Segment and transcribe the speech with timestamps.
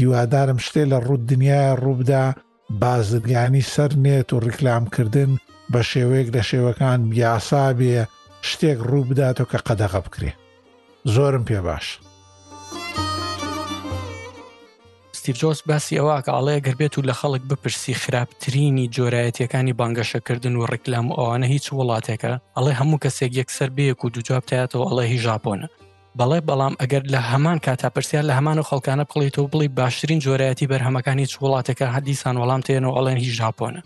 [0.00, 2.24] هیوادارم شتێ لە ڕوود دنیای ڕووبدا
[2.82, 5.30] بازرگانی سەر نێت و ڕیکلامکردن
[5.72, 8.00] بە شێوەیەک لە شێوەکان یاسا بێ
[8.50, 10.30] شتێک ڕوو بداتەوە کە قەدەغە بکرێ
[11.14, 11.86] زۆرم پێ باش
[15.18, 21.46] ستیرجۆس باسی ئەوە کەڵەیە گەربێت و لە خەڵک بپرسی خراپترینی جۆرایەتیەکانی بانگەشەکردن و ڕیکلام ئەوانە
[21.54, 25.68] هیچ وڵاتێکە ئەڵێ هەموو کەسێک یەکسەر بەیەک و دوجواب تایاتەوە ئەڵێ هی ژاپۆنە
[26.18, 31.26] بەڵێ بەڵام ئەگەر لە هەمان کاتاپەرسیار لە هەمان و خەڵکانە بڵیتەوە بڵی باشترین جۆرایەتی بەرهەمەکانی
[31.32, 33.80] چ وڵاتەکە هەدیسان وەڵام تێنەوە ئەڵێن هیچ ژاپۆنە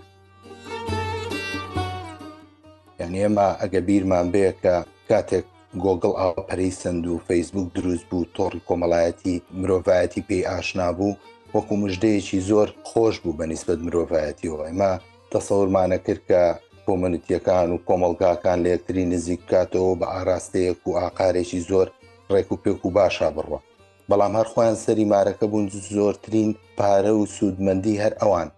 [3.01, 4.74] یعنی ئێمە ئەگە بیرمان بەیە کە
[5.10, 5.45] کاتێک
[5.84, 11.18] گۆگل ئاپەری سند و فەیسبوک دروست بوو تۆڕی کۆمەڵایەتی مرۆڤایەتی پێی ئاشنا بوو
[11.54, 14.93] وەکو مژدەیەکی زۆر خۆش بوو بەنیسبت مرۆڤایەتیەوە ئێمە
[15.32, 16.43] تەسەورمانە کرد کە
[16.87, 21.88] کۆمنتیەکان و کۆمەلگاکان لە یەکتری نزیک کاتەوە بە ئاراستەیەک و ئاقارێکی زۆر
[22.33, 23.60] ڕێک و پێک و باشا بڕوە
[24.09, 28.49] بەڵام هەرخوایان سەری مارەکە بوون زۆرترین پارە و سوودمەندی هەر ئەوان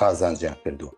[0.00, 0.94] قازانجیان کردووە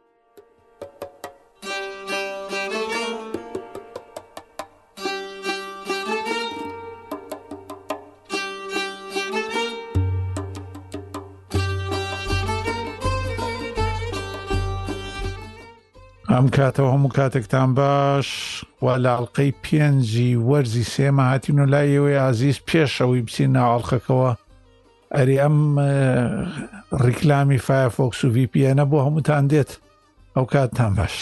[16.37, 18.29] ئەم کاتەوە هەموو کاتێکتان باش
[18.83, 24.31] و لاڵقەی پێنجی وەرزی سێمە هاتین و لایەوەی ئازیز پێشەوەی بچین ناوڵخەکەەوە
[25.17, 25.59] ئەری ئەم
[27.05, 29.70] ڕیکلامی فایفۆکس و VPNە بۆ هەمووتان دێت
[30.37, 31.14] ئەو کاتتان باش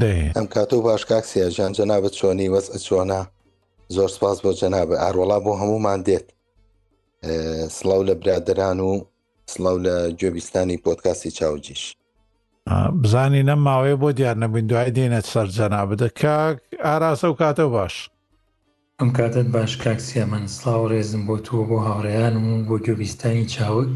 [0.00, 3.22] دێ ئەم کات و باش کاکسیە ژان جەنابەت چۆنی وەز چۆنا
[3.96, 6.26] زۆر سپاس بۆ جەنابە ئاروەڵا بۆ هەمومان دێت
[7.78, 8.90] سلااو لە برادران و
[9.54, 11.82] سلااو لە گوێبیستانی پۆتکاسی چاوجیش
[13.02, 17.94] بزانی نەم ماوەیە بۆ دیار نەبووین دوای دێنێت سەرجەنا بدە کاک ئاراسە و کاتە باش
[19.00, 23.94] ئەم کاتت باش کاکسیە من سلااو ڕێزم بۆ تۆ بۆ هاوڕێیانم و بۆ گوێبیستانی چاوک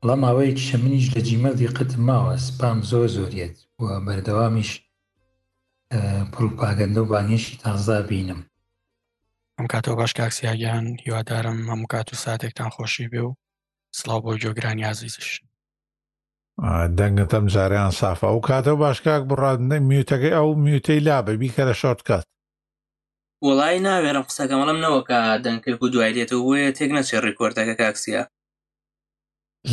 [0.00, 4.70] بەڵام ئەوەیەک شەمنیش لە جیمەدی قت ماوە سپام زۆر زۆریت وە بەردەوامیش
[6.34, 8.40] پروپاگەندە و بانیشی تازدا بینم
[9.58, 13.34] ئەم کاتەوە باش کاکسیاگیان هیوادارم هەموو کات و ساتێکتان خۆشی بێ و
[13.98, 15.40] سلااو بۆ جۆگرانی عزیزش
[16.98, 22.24] دەنگتەم جاریان سافە ئەو کاتە باشکاک بڕادنە میوتەکەی ئەو میوتەی لابە بیکە لە شۆرت کات
[23.48, 28.22] وڵی ناوێرم قسەکە مەڵم نەوە کە دەنگکرد و دوای دێتەوە وەیە تێک نەچێ ڕیکۆرتەکە کاکسیە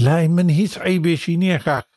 [0.03, 1.87] لای من هیچ عیبێکی نییە کاک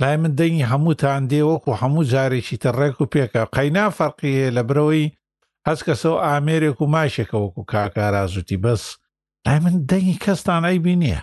[0.00, 5.12] لای من دەنگی هەمووتان دێوەکو هەموو جارێکی تەڕێک و پێکە قەینا فەرقی هەیە لە برەوەی
[5.68, 8.82] هەست کەسە و ئامێرێک و ماشێکەوەکو کاکاراازوتی بەس
[9.46, 11.20] لای من دەنگی کەستان ئەیبی نییە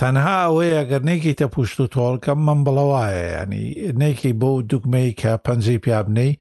[0.00, 3.66] تەنها ئەوەیە گەر نێکی تە پوشت و تۆڵکەم من بڵەوایە ینی
[4.00, 6.32] نێکی بۆ دوگمەی کە پەنجەی پیابنەی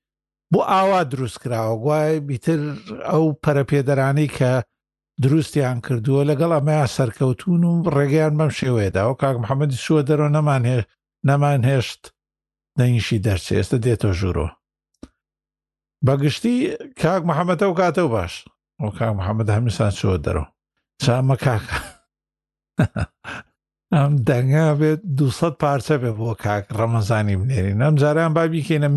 [0.51, 2.59] بۆ ئاوا دروست کراوە گوای بیتر
[3.09, 4.51] ئەو پەرەپێدەرانی کە
[5.23, 10.63] دروستیان کردووە لەگەڵ ئەمەیان سەرکەوتون و ڕێگەیان بەم شێوێدا و کاک محەممەدی سووە دەرۆ نەمان
[10.69, 10.77] هێ
[11.29, 12.01] نەمان هێشت
[12.79, 14.47] دەنیشی دەرچێ ئێستا دێتە ژوورۆ
[16.05, 16.55] بەگشتی
[17.01, 18.33] کاک محەممەدە و کاتە و باش
[18.81, 20.47] ئەو کاک محەممەد هەمیسان سووە دەرەوە
[21.03, 21.77] چامە کاکە
[23.93, 28.89] ئەم دەنگا بێت 200 پارچە بێ بۆ کاک ڕەمەزانی بنێرین ئەم جاران با بیکەینە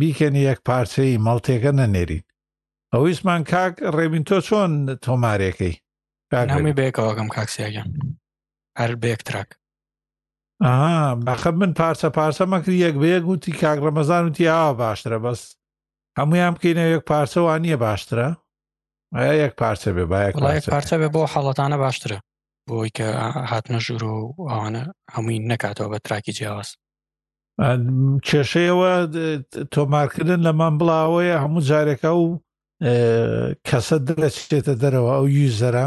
[0.00, 2.22] بیکەنی یەک پارچەی مەڵتێکە نەنێرین
[2.92, 4.70] ئەویسمان کاک ڕێبین تۆ چۆن
[5.04, 5.74] تۆمارێکەی
[6.32, 7.88] کاکمی بێکەوەگەم کاکسیاگەم
[8.80, 9.50] هەر بێکتراک
[10.64, 15.40] ئاها بەخە من پارچە پارچە مەکری یەک بەیەک گوتی کاک ڕەمەزان وتی ئاوا باشترە بەس
[16.18, 18.28] هەمویان بکەینە یەک پارچەوان نییە باشترە
[19.16, 20.34] ئایا یەک پارچە بێ با یەک
[20.72, 22.18] پارچە بێ بۆ حەڵەتانە باشترە
[22.70, 23.08] بۆی کە
[23.50, 24.14] هاتنە ژوور و
[24.52, 24.82] ئەوانە
[25.14, 26.68] هەمووی نەکاتەوە بە تراکی جیاواز
[28.26, 28.92] کێشەیەوە
[29.74, 32.24] تۆمارکردن لەمان بڵاوەیە هەموو جارێکە و
[33.68, 35.86] کەسە دەچێتە دەرەوە ئەو یوزەرە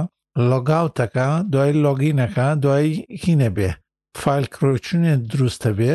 [0.49, 2.87] لۆگاوتەکە دوای لۆگینەکە دوای
[3.23, 3.71] هینە بێ
[4.21, 5.93] فیل کرۆچونێ دروستە بێ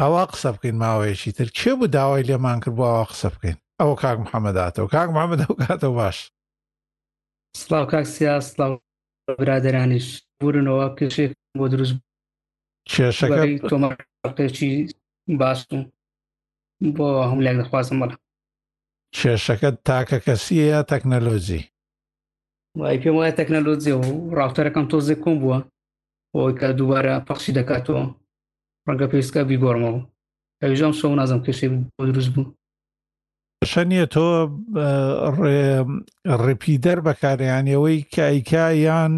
[0.00, 3.92] ئەوا قسە بکەین ماوەیەکی تر کێ بوو داوای لێمان کرد بۆ ئەوە قسە بکەین ئەو
[4.02, 6.18] کاک محەممەداتەوە کاک محەممەدە کاتەوە باش
[7.62, 8.78] سلااو کاکسیا سلااو
[9.38, 10.06] برادرانش
[10.42, 11.94] بورنەوە کشێک بۆ دروست
[12.90, 14.70] کێشەکە تۆمەقێکی
[15.40, 15.60] باش
[16.96, 18.16] بۆ هەملاک دەخوازم بڵە
[19.16, 21.62] کێشەکەت تاکە کەسیە تەکنەلۆزی
[22.78, 24.08] وای پێم وایە تەکنەلۆزیە و
[24.38, 25.58] ڕاوتەرەکەم تۆزێ کۆم بووە
[26.34, 28.02] ئەوی کە دووبارە پەخشی دەکاتەوە
[28.86, 30.00] ڕەنگە پێستکە بیگۆڕمەوە
[30.62, 32.44] ئەوژام شەو نازم کێشێک بۆ دروست بوو
[33.70, 34.26] شەنیە تۆ
[36.46, 39.12] ڕپیدەر بەکاریانەوەی کایکا یان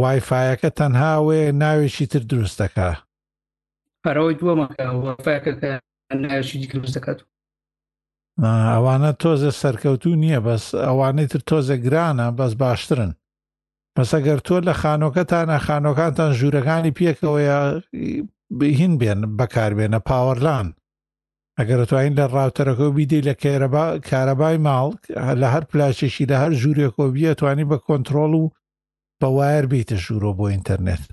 [0.00, 2.88] وایفاایەکە تەنها وێ ناوێکی تر دروستەکە
[4.04, 7.18] پەرەوەی دووەمەکە ناوێکی دروست دەکات
[8.72, 13.12] ئەوانە تۆزە سەرکەوتو نییە بەس ئەوانەی تر تۆزە گرانە بەس باشترن
[13.96, 17.58] بەسەگەر تۆ لە خانۆکەتانە خانۆکانتان ژوورەکانی پێکەوەیە
[18.78, 20.68] هین بێن بەکاربێنە پاوەرلان
[21.60, 24.90] ئەگەر توانین لە ڕاوتەرەکە بیدەی لە کێرەبا کارەبای ماڵ
[25.40, 28.52] لە هەر پلاشێکی لە هەر ژوورێکۆ بیە توانی بە کۆنتترۆل و
[29.20, 31.04] بەوایر بیتە ژوورۆ بۆ ئینتەرنێت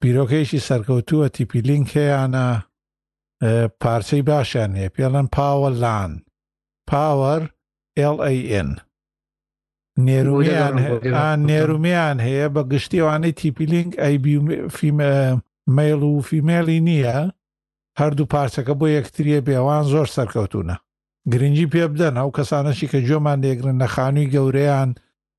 [0.00, 2.46] بیرۆکەیشی سەرکەوتووە تیپیلینک هەیەیانە
[3.82, 6.12] پارچەی باشیان هەیە پێڵەن پاوە لان
[6.90, 7.42] پاوەر
[8.16, 8.70] LAN
[10.06, 10.74] نێرومیان
[11.50, 14.16] نێرومیان هەیە بە گشتیوانەی تیپیلینک ئەی
[15.76, 17.18] مەیل و فیمێلی نییە
[18.00, 20.76] هەردوو پارچەکە بۆ یەکتریە بێوان زۆر سەرکەوتونە
[21.32, 24.90] گرنگی پێ بدەن ئەو کەسانەشی کە جۆمان لێگرن لە خانووی گەورەیان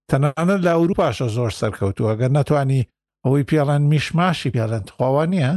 [0.09, 2.87] تەنانە لە ئەوروپاشە زۆر سەرکەوتووە گەر نتوانی
[3.25, 5.51] ئەوەی پیاڵەن میشماشی پیاڵەن خواوانە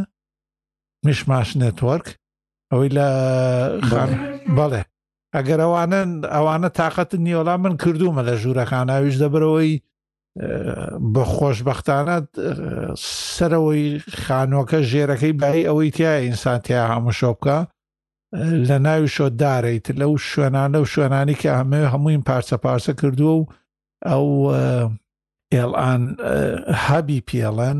[1.06, 2.06] میشماش نێتوەرک
[2.70, 3.06] ئەوەی لە
[4.56, 4.82] بەڵێ
[5.36, 9.72] ئەگەر ئەوانن ئەوانە تااقەت نیوەڵام من کردومە لە ژوورەکانناویش دەبەرەوەی
[11.12, 12.26] بە خۆشببختانەت
[13.34, 13.84] سەرەوەی
[14.22, 17.58] خانۆکە ژێرەکەی بای ئەوەی تایە ئینسانتیا هەمووشۆ بکە
[18.68, 23.44] لە ناوی شۆدارێت لەو شوێنان لەو شوێنانی کە هەمێ هەمووین پارچە پارچە کردووە و
[24.08, 24.26] ئەو
[25.54, 26.02] ئێڵان
[26.86, 27.78] هەبی پێڵەن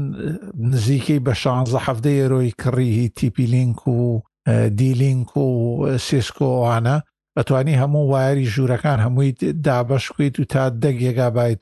[0.71, 4.01] نزیکەی بە شانزە هەفتە ئێرۆی کڕی تیپیلینک و
[4.79, 5.49] دیلینک و
[6.07, 6.97] سیسکۆوانە
[7.39, 9.33] ئەتوانی هەموو وایری ژوورەکان هەمووی
[9.67, 11.61] دابشکیت و تا دەک گێگا بایت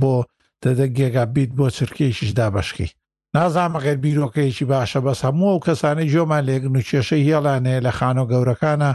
[0.00, 0.16] بۆ
[0.64, 2.88] دەدەک گێگا بیت بۆ چرکێکیش دابشکی
[3.36, 8.90] نازانمەغێت بیرۆکەیەکی باشە بەس هەموو ئەو کەسانی جۆمان لێگن و کێشەی هێڵانەیە لە خانۆ گەورەکانە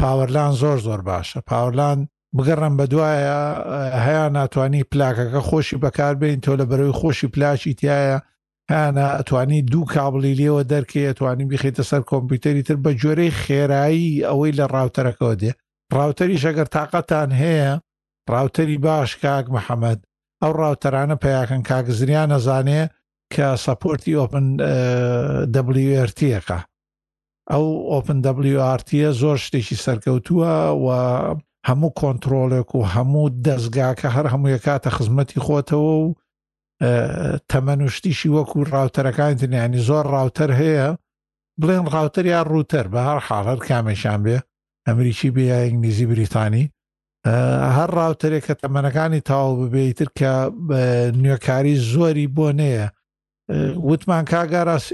[0.00, 1.98] پاوەرلان زۆر زۆر باشە پاوەرلان
[2.36, 3.40] بگەڕم بە دوایە
[4.06, 8.18] هەیە ناتوانانی پلاکەکە خۆشی بەکاربین تۆ لە بەرەوەی خۆشی پلاچی تایە
[8.70, 14.56] هانا ئەتوانی دوو کابلی لێوە دەرکی ئەتوانی بخێتە سەر کۆمپیوتەری تر بە جۆرەی خێرایی ئەوەی
[14.58, 15.52] لە ڕاوتەرەکەەوە دێ
[15.96, 17.72] ڕاوتەری شەگەر تااقەتان هەیە
[18.32, 19.98] ڕاوتەری باش کاک محەممەد
[20.42, 22.82] ئەو ڕاوتەرانە پیاکەن کاگزریان نەزانێ
[23.34, 24.46] کە سەپۆرتی ئۆپن
[25.54, 26.58] دەبلیRTەکە
[27.52, 30.86] ئەو ئۆپن دەبلیRTە زۆر شتێکی سەرکەوتووە و
[31.68, 36.06] هەموو کۆنتترۆلێک و هەموو دەستگاکە هەر هەموو یکاتە خزمەتی خۆتەوە و
[36.80, 40.88] تەمەنوشتیشی وەکو ڕاوتەرەکانتنیانی زۆر ڕاوتەر هەیە
[41.60, 44.36] بڵێن ڕاوتەر یا ڕووتەر بە هەر حاڵ هەر کامێشان بێ
[44.86, 46.64] ئەمریکی بێ یا ئینگلیزی بریتانی
[47.76, 50.32] هەر ڕاوتەرێک کە تەمەنەکانی تاو ببێتتر کە
[51.22, 52.86] نوێکاری زۆری بۆ نەیە
[53.88, 54.86] وتمان کاگەڕاس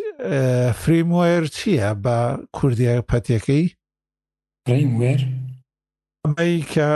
[0.81, 2.17] فریموەر چییە بە
[2.57, 3.65] کوردی پەتەکەی
[4.65, 5.21] فریموێر
[6.25, 6.91] ئەمەی کە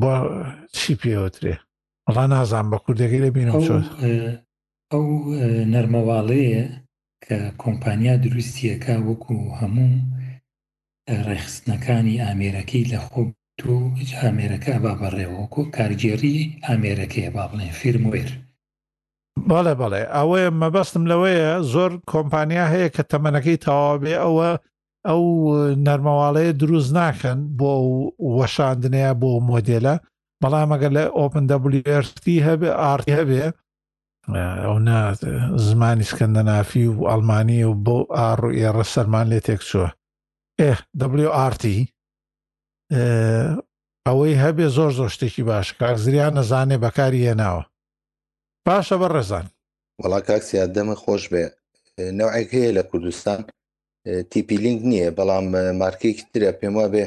[0.00, 0.12] بۆ
[0.76, 1.54] چی پێوترێ
[2.06, 3.48] بەڵا نازان بە کوردەکەی لەبین
[4.92, 5.06] ئەو
[5.74, 6.64] نەرمەواڵەیە
[7.24, 9.90] کە کۆمپانیا دروستیەکە وەکو هەموو
[11.26, 13.22] ڕێخستنەکانی ئامێرەکەی لە خۆ
[13.60, 13.72] تو
[14.22, 16.36] ئامێرەکە با بەڕێوەکو کارگێری
[16.66, 18.30] ئامێرەکەی با بڵێن فیرموێر
[19.50, 24.48] بەڵێ بەڵێ ئەوەیە مەبەستم لەوەیە زۆر کۆمپانیا هەیە کە تەمەنەکەی تەواابێ ئەوە
[25.08, 25.22] ئەو
[25.86, 27.72] نەرمەواڵەیە دروست ناکەن بۆ
[28.38, 29.94] وەشاندنەیە بۆ مۆدلە
[30.42, 33.40] بەڵام ئەگەر لە ئۆپنWRT هەبێ ئارتی هەبێ
[34.62, 34.98] ئەو نا
[35.66, 39.90] زمانی سکەندەنافی و ئەلمانی و بۆ ئار و ئێرە سەرمان لێ تێک چووە
[40.60, 41.62] ئێWRT
[44.06, 47.62] ئەوەی هەبێ زۆر زۆر شتێکی باش کاک زریان نەزانێ بەکاری هێناوە
[48.66, 49.46] باشە بە ڕێزان
[50.02, 51.44] وڵا کاکسیا دەمە خۆش بێ
[52.18, 53.40] نەوەیەک هەیە لە کوردستان
[54.30, 55.44] تیپی لینگ نییە بەڵام
[55.82, 57.04] مارکێکی ترە پێم وابێ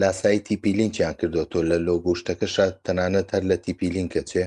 [0.00, 4.42] لاسایی تیپیلینکیان کردو تۆ لە لۆگۆشتەکەشە تەنانەت هەر لە تیپیلینکە چێ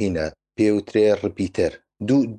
[0.00, 0.26] هینە
[0.56, 1.72] پێوترێ ڕپیتەر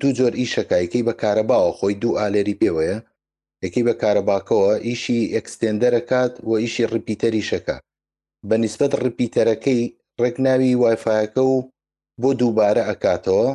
[0.00, 2.98] دوو جۆر ئیشەکە یەکەی بە کارەباوە خۆی دوو ئالێری پێوەیە
[3.64, 7.76] یەکەی بە کارەباکەوە ئیشی ئەکسستێندەرەکات و ئیشی ڕپیتەریشەکە
[8.48, 9.82] بە نسبەت ڕپیتەرەکەی
[10.22, 11.56] ڕێکناوی وایفاەکە و
[12.20, 13.48] بۆ دووبارە ئەکاتەوە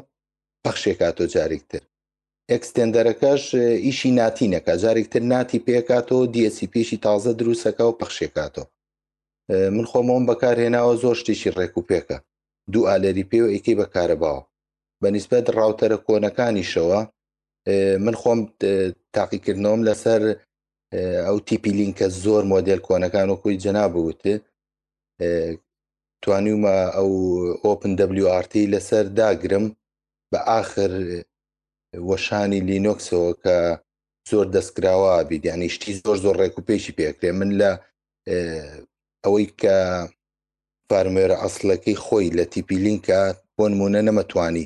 [0.63, 1.83] پەخشێکاتۆ جارێکتر
[2.51, 3.43] ئەکسستێندەرەکەش
[3.85, 8.65] ئیشی ناتینەکە جارێکتر ناتی پێکاتەوە دیسی پێشی تازە دروستەکە و پەخشێکاتەوە
[9.75, 12.17] من خۆمەوەم بەکارهێناوە زۆر شتێکی ڕێک و پێکە
[12.71, 14.41] دوو ئالەری پێوە ئەیکی بەکارەباوە
[15.01, 16.99] بەنسبەت ڕاوتەرە کۆنەکانیشەوە
[18.05, 18.39] من خۆم
[19.15, 20.21] تاقیکردنەوەم لەسەر
[21.25, 24.35] ئەو تیپی لینکە زۆر مۆدل کۆنەکان وەکوی جەنابوتێ
[26.23, 27.11] توانیمە ئەو
[27.63, 29.65] ئۆپن WRT لەسەر داگرم
[30.31, 30.91] بە آخر
[32.09, 33.57] وەشانی لینۆکسەوە کە
[34.31, 37.71] زۆر دەستکراوە بیدیانی شتی زۆر زۆر ڕێککوپێکی پێکرێ من لە
[39.23, 39.75] ئەوەی کە
[40.89, 43.19] فارمێرە ئەسلەکەی خۆی لە تیپی لینکە
[43.57, 44.65] بۆ نمونە نەمەتوانی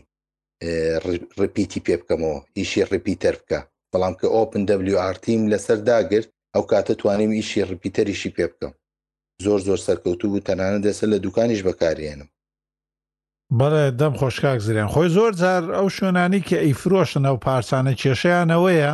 [1.41, 3.59] ڕپیتی پێ بکەمەوە ئیشی ڕپیتەر بکە
[3.91, 4.61] بەڵام کە ئۆپن
[4.95, 8.73] WRتیم لەسەر داگرت ئەو کاتە توانیم ئیشی ڕپیتەریشی پێ بکەم
[9.45, 12.29] زۆر زۆر سەرکەوتوو بوو تەنانە دەسەر لە دوکانیش بەکارێنم
[13.57, 18.91] بەڵێ دەم خۆشکاک زریان خۆی زۆر جار ئەو شوێنانی کە ئەیفرۆشن ئەو پارچانە کێشەیانەوەیە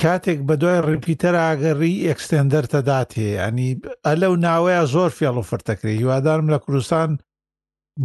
[0.00, 3.70] کاتێک بە دوای ڕیپیتەراگەڕی ئەکسستندەرتەدات هەیە ئەنی
[4.06, 7.08] ئە لەو ناوەیە زۆر فێڵ و فرتەکری هیوادارم لە کوردستان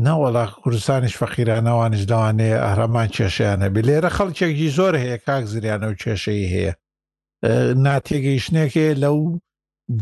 [0.05, 6.45] نەوەڵا کوردستانیش فەقیرانەوانش داوانەیە ئەهرەمان کێشیانە ب لێرە خەڵکێکی زۆر هەیە کاک زریانە و کێشەی
[6.53, 6.73] هەیە
[7.85, 9.17] ناتێگەیشتێکێ لەو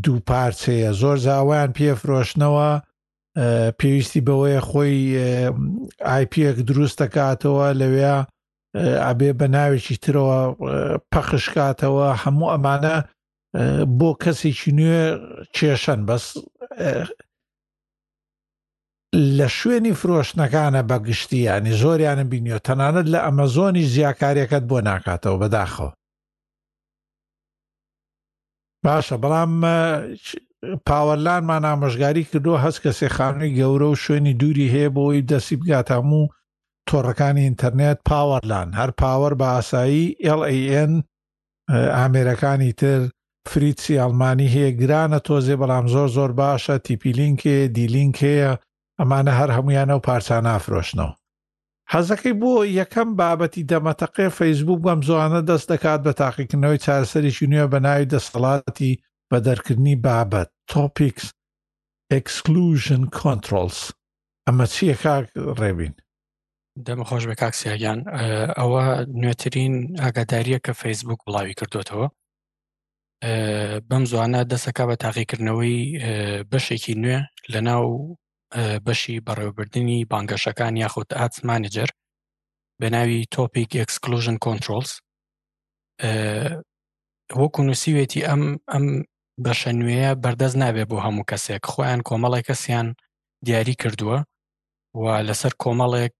[0.03, 2.69] دوو پارچەیە زۆر زاوایان پێفرۆشنەوە
[3.79, 4.95] پێویستی بەوەیە خۆی
[6.17, 8.13] آیپیەک دروست دەکاتەوە لەوێ
[9.05, 10.39] ئابێ بە ناوێکی ترەوە
[11.11, 12.97] پەخشکاتەوە هەموو ئەمانە
[13.99, 15.03] بۆ کەسێکی نوێ
[15.55, 16.25] کێشەن بەس
[19.37, 25.89] لە شوێنی فرۆشتەکانە بەگشتی ینی زۆریانە بینیەوە تەنانەت لە ئەمەزۆنی زیاکاریەکەت بۆ ناکاتەوە بەداخەوە
[28.85, 29.51] باشە بەڵام
[30.85, 36.31] پاوەلانمان ئامژگاری کردووە هەست کە سێخانەی گەورە و شوێنی دووری هەیە بۆی دەسی بگات هەموو
[36.89, 40.07] تۆڕەکانی ئینتەرنێت پاوەرلان هەر پاوەەر بە ئاسایی
[40.39, 40.93] LAN
[41.97, 42.99] ئامێرەکانی تر
[43.51, 48.51] فریتسی ئەلمانی هەیە گرانە تۆزێ بەڵام زۆر زۆر باشە تیپیلینکێ دیلینک هەیە
[48.99, 51.13] ئەمانە هەر هەمویانە و پارچان ئافرۆشنەوە
[51.93, 57.79] حەزەکەی بۆ یەکەم بابەتی دەمەتەقێ فەیسبوو بەم زۆوانە دەست دەکات بە تاقیکردنەوەی چارسەریشی نوێ بە
[57.85, 58.93] ناوی دەسەڵاتی
[59.31, 61.25] بە دەرکردنی بابەت تۆپیکس
[62.13, 63.79] ئەکسکلوژن کۆنتترلس
[64.45, 65.25] ئەمە چییە کاک
[65.59, 65.93] ڕێبین
[66.87, 67.99] دەمەخۆش بە کاکسیاگیان
[68.59, 68.83] ئەوە
[69.21, 72.07] نوێترین ئاگاداریە کە فەیسبوک بڵاوی کردوتەوە
[73.89, 75.77] بەم زوانە دەسەکە بە تاقیکردنەوەی
[76.51, 77.19] بەشێکی نوێ
[77.51, 77.85] لە ناو
[78.85, 81.89] بەشی بەڕێوەبردننی بانگەشەکان یاخود ئاچ مانجر
[82.79, 84.91] بە ناوی تۆپیک ئەکسکلژن کۆنتترلس
[87.41, 88.43] وەکو نووسیوێتی ئەم
[88.73, 88.85] ئەم
[89.43, 92.87] بە شەنوێە بەردەست نابێت بۆ هەموو کەسێک خۆیان کۆمەڵێک کەسیان
[93.45, 94.17] دیاری کردووە
[95.01, 96.15] و لەسەر کۆمەڵێک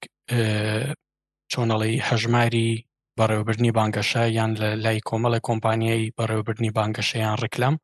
[1.52, 2.70] چۆنەڵی هەژماری
[3.18, 7.76] بەڕێوەبرنی بانگەشە یان لە لای کۆمەڵی کۆمپانیایی بەڕێوەبرنی بانگەشەیان ڕکلام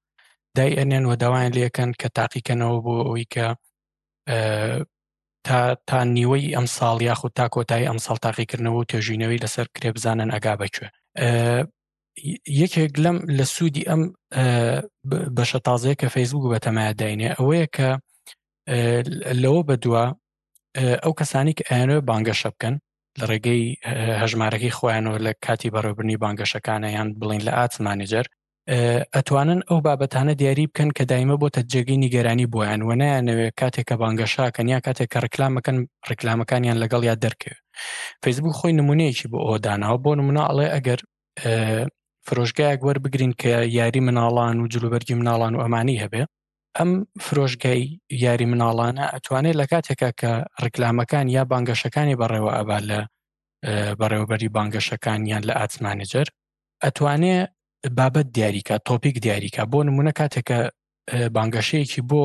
[0.58, 3.48] دای ئەنێن وە داوایان لەکەن کە تاقیکەنەوە بۆ ئەوی کە
[5.48, 5.60] تا
[5.90, 10.54] تا نیوەی ئەم ساڵ یاخود تا کۆتایی ئەم ساڵ تاقیکردنەوە و توێژینەوەی لەسەر کرێبزانن ئەگا
[10.62, 10.88] بەکوێ
[12.62, 14.02] یەکێک لەم لە سوودی ئەم
[15.38, 17.90] بەشە تازەیە کە فەیسبوک بەتەمایە داینێ ئەوەیە کە
[19.44, 20.06] لەوە بەدووە
[21.04, 22.76] ئەو کەسانی کە ئەێنەوە بانگەشە بکەن
[23.20, 23.64] لە ڕێگەی
[24.22, 28.26] هەژمارەکەی خۆیانەوە لە کاتی بەڕێبرنی بانگەشەکانە یان بڵین لە ئاتمانێجەر
[29.16, 34.68] ئەتوانن ئەو بابەتانە دیاری بکەن کە دایمە بۆ تەجێگەی نیگەرانی بۆیان وەنایانەوێت کاتێک کە بانگەشاکەن
[34.74, 35.78] یا کاتێک کە ڕکلامەکەن
[36.10, 37.64] ڕکلامەکانیان لەگەڵ یا دەرکەوێت
[38.24, 41.00] فەیسبوو خۆی نمونەیەکی بۆ ئەوەداناوە بۆ نمونە ئەڵێ ئەگەر
[42.28, 46.24] فرۆژگایەک وەربگرین کە یاری مناڵان و جلوبەرگی مناڵان و ئەمانی هەبێ
[46.78, 46.92] ئەم
[47.26, 47.82] فرۆژگای
[48.26, 50.32] یاری مناڵانە ئەتوانێت لە کاتێکا کە
[50.64, 53.00] ڕکلامەکان یا بانگەشەکانی بەڕێوە ئەبا لە
[54.00, 56.28] بەڕێوەبەری بانگەشەکانیان لە ئاتمانجر
[56.86, 57.38] ئەتوانێ
[57.98, 60.60] بابەت دیاریکە تۆپیک دیاریکە بۆ نمونە کاتێکە
[61.36, 62.24] بانگەشەیەکی بۆ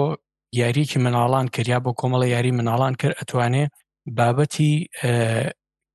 [0.60, 3.64] یاریکی مناڵان کردیا بۆ کۆمەڵە یاری مناڵان کرد ئەتوانێ
[4.18, 4.70] بابەتی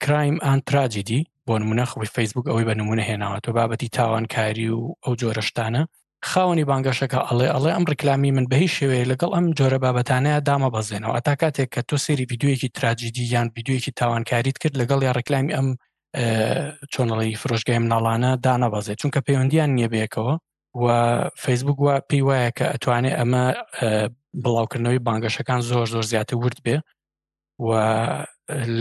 [0.04, 4.82] کرایم ئان تراجیدی بۆ نمونە خۆی فەیسبوک ئەوەی بە نمونە هێناوە تۆ بابەتی تاوانکاری و
[5.06, 5.82] ئەو جۆرەشتانە
[6.30, 11.14] خاوەنی بانگەشەکە ئەڵێ ئەڵێ ئەم ڕکلامی من بەهی شێوەیە لەگەڵ ئەم جۆرە بابەتانەیە دامە بەزێنەوە
[11.18, 15.68] ئەتا کاتێک کە تۆ سری یددیوەکی تراجیدی یان یددیوەکی تاوانکاریت کرد لەگەڵ یا ڕکلامی ئەم
[16.94, 20.36] چۆنڵی فرۆژگای مناڵانە دانەبازێت چونکە پەیوەندیان نییە بەیەکەوە
[20.82, 20.86] و
[21.44, 23.44] فەیسبوک وە پێی وایە کە ئەتوانێت ئەمە
[24.44, 26.78] بڵاوکردنەوەی بانگەشەکان زۆر زۆر زیاتر ورد بێ
[27.66, 27.68] و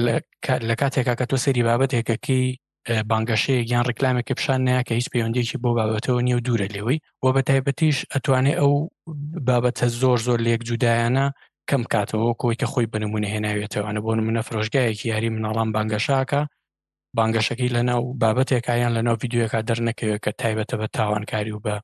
[0.05, 0.15] لە
[0.83, 2.47] کاتێکا کە تۆ سەری بابەتێکەکەی
[3.11, 7.27] بانگەشەیە یان ڕکلامێکی پیششان نیا کە هیچ پەیوەندێکی بۆ بابەتەوە نیە و دوورە لەوەی و
[7.37, 8.73] بە تایبەتیش ئەتوانێت ئەو
[9.49, 11.27] بابەتە زۆر زۆر لێک جودایانە
[11.71, 16.41] کەم کاتەوە کۆی کە خۆی بنمونە هێناوێتەوەانە بۆ منە فرۆژگایەکی یاری مناڵام بانگەشاکە
[17.19, 21.75] بانگەشەکەی لە ناو بابەتێکایان لە ناو یددیوەکە دەرنەکەوێت کە تایبەتە بە تاوانکاری و بە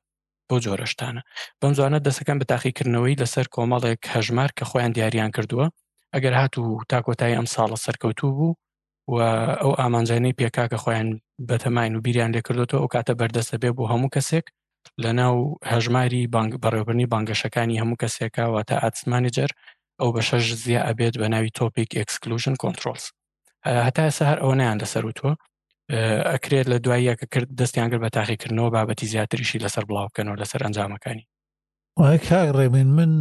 [0.48, 1.22] بۆ جۆرەشتانە
[1.60, 5.66] بەم زوانە دەسەکەم بە تاقیکردنەوەی لەسەر کۆمەڵێک هەژمار کە خۆیان دیاریان کردووە
[6.14, 8.50] ئەگەر هات و تاکۆتایی ئەم ساڵە سەرکەوتوو بوو
[9.12, 9.16] و
[9.62, 11.08] ئەو ئامانجانەی پێکاکە خۆیان
[11.50, 14.46] بەتەماین و بیریان لێکردوەوە ئەو کاتە بەردەستە بێ بۆ هەموو کەسێک
[15.02, 15.36] لە ناو
[15.72, 16.22] هەژماری
[16.64, 19.50] بەڕێبنی بانگەشەکانی هەموو کەسێکەوە تا ئاتسمانجر
[20.00, 23.04] ئەو بە شەش زیە ئەبێت بە ناوی تۆپیک ئەکسکلوژن کۆنتترلز
[23.86, 25.32] هەتا ئێسا هەر ئەوە نیان دەسەروتوە
[26.32, 31.24] ئەکرێت لە دواییەکە کرد دەستیان کرد بە تاقیکردنەوە بابەتی زیاتریشی لەسەر بڵاوکەنەوە لەسەر ئەنجامەکانی
[31.98, 33.12] وای کاک ڕێمین من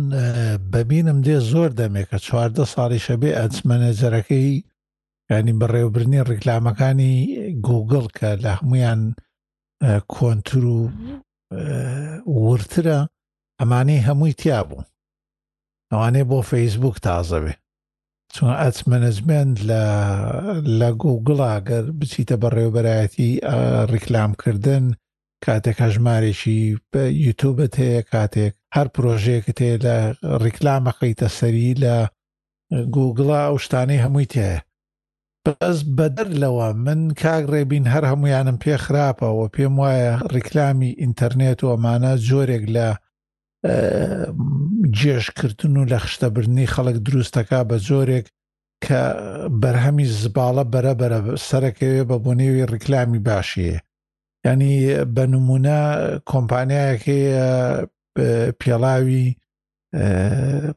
[0.74, 4.50] ببینم دێ زۆر دەمێکە چواردە ساڵی شەبێ ئەچمەنەجەرەکەی
[5.32, 7.14] ینی بەڕێوبرنی ڕێکلامەکانی
[7.68, 9.02] گوگڵ کە لە هەمویان
[10.14, 10.84] کۆنتور و
[12.44, 13.00] ورترە
[13.60, 14.84] ئەمانەی هەمووی تیا بوو
[15.92, 17.54] ئەوانێ بۆ فەیسبوک تازەبێ
[18.34, 19.84] چون ئەچمەنەجمێنند لە
[20.80, 23.30] لە گوگڵاگەر بچیتە بە ڕێوبەرایەتی
[23.94, 24.86] ڕیکلامکردن
[25.46, 26.58] کاتێک هەژمارێکی
[27.28, 29.96] یوتوبەت هەیە کاتێک هەر پرۆژەیەکت هەیە لە
[30.46, 31.96] ڕیکلامەقیتە سەری لە
[32.96, 34.58] گوگڵا ئەو شتانەی هەمووی تەیە
[35.46, 41.72] بەس بەدەر لەوە من کاک ڕێبین هەر هەمویانم پێ خراپەوە پێم وایە ڕیکلامی ئینتەرنێت و
[41.74, 42.88] ئەمانە جۆرێک لە
[45.00, 48.26] جێشکردن و لە خشتەبرنی خەڵک دروستەکە بە جۆرێک
[48.86, 49.02] کە
[49.62, 53.78] بەرهەمی زباڵە بەرەبرە سەرەکەوێ بە بۆنێوی ڕیکلامی باشیە
[54.48, 54.72] ینی
[55.16, 55.80] بە نمونە
[56.32, 57.26] کۆمپانیایەکەی
[58.60, 59.26] پێڵاوی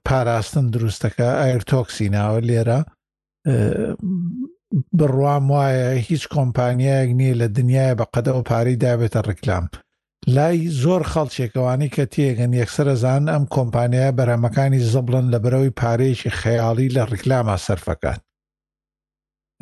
[0.07, 2.81] پاراستن دروستەکە ئایرتۆکسی ناوە لێرە
[4.99, 9.67] بڕوام وایە هیچ کۆمپانیایەک نییە لە دنیاە بە قەدەەوە پارەی دابێتە ڕکلام
[10.37, 17.03] لای زۆر خەڵچێکەوانی کە تێگەن یەکسرەزان ئەم کۆمپانیای بەرەمەکانی زەبڵن لە بەرەوەی پارەیەکی خەیاڵی لە
[17.13, 18.19] ڕکلامە سەرفەکان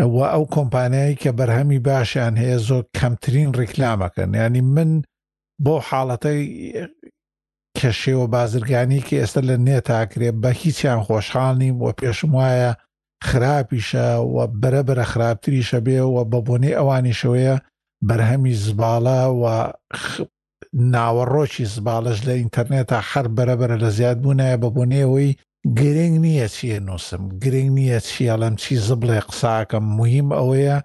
[0.00, 4.90] ئەوە ئەو کۆمپانیایی کە بەرهەمی باشیان هەیە زۆر کەمترین ڕکلامەکەن ینی من
[5.64, 6.40] بۆ حاڵەتەی
[7.76, 12.72] کەشێوە بازرگانی کە ئێستا لە نێتاکرێت بە هیچیان خۆشحاڵنیم وە پێشم وایە
[13.28, 17.54] خراپیشە و بەرە بەرە خراپتریشە بێ و بە بۆنی ئەوانی شوەیە
[18.08, 19.42] بەرهەمی زباڵە و
[20.92, 25.30] ناوەڕۆکی زباڵش لە ئینتەرنێتە هەر بەرەبرە لە زیاد بوونایە بە بۆنێەوەی
[25.80, 30.76] گرنگ نییە چیە نووسم گرنگ نییە چیەڵم چی زبڵێ قساکەم مهم ئەوەیە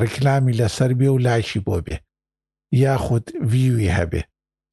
[0.00, 1.96] ڕیکلامی لەسەر بێ و لایکی بۆ بێ
[2.84, 4.22] یاخود ویوی هەبێ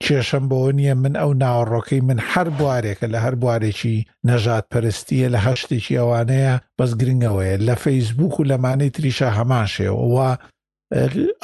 [0.06, 5.40] کێشم بۆەوە نییە من ئەو ناوەڕۆکەی من هەر بوارێکە لە هەر بوارێکی نەژات پەرستیە لە
[5.48, 10.30] هەشتێکی ئەوانەیە بەس گرنگەوەیە لە فەیسبوک و لەمانەی تریشە هەمان شێوەوە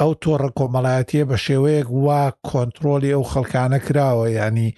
[0.00, 4.68] ئەو تۆڕە کۆمەڵایەتیە بە شێوەیەک وا کۆنتترۆلی ئەو خەڵکانە کراوە ینی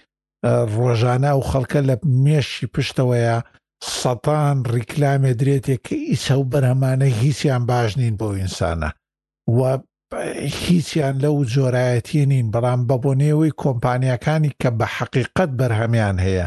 [0.76, 3.36] ڕۆژانە و خەڵکە لە مێشی پشتەوەیە
[4.00, 8.90] سەتان ڕیکلامێ درێتێک کە ئیسە و بەرهەمانە هیچیان باش نین بۆ ئینسانە
[9.56, 9.58] و
[10.12, 16.46] هیچیان لەو جۆرایەتی نین بەڵام بەبوونێەوەی کۆمپانیەکانی کە بە حەقیقت بەرهەمیان هەیە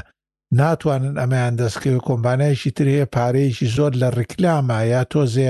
[0.59, 5.49] ناتوانن ئەمەیان دەستکەوێت کۆمپانایشی ترەیە پارەیەکی زۆر لە ڕیکلامە یا تۆزێ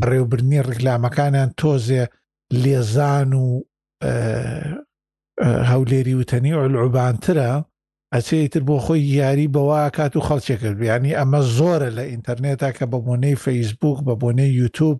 [0.00, 2.02] بڕێوبرنی ڕیکلامەکانیان تۆزێ
[2.62, 3.46] لێزان و
[5.70, 7.52] هەولێری وتەنی ئۆلعوبانترە
[8.14, 12.98] ئەچێتر بۆ خۆی یاری بەوا کات و خەڵچێکرد ینی ئەمە زۆرە لە ئینتەرنێتا کە بە
[13.06, 14.96] بۆنەی فەیسبوک بە بۆنەی یوتوب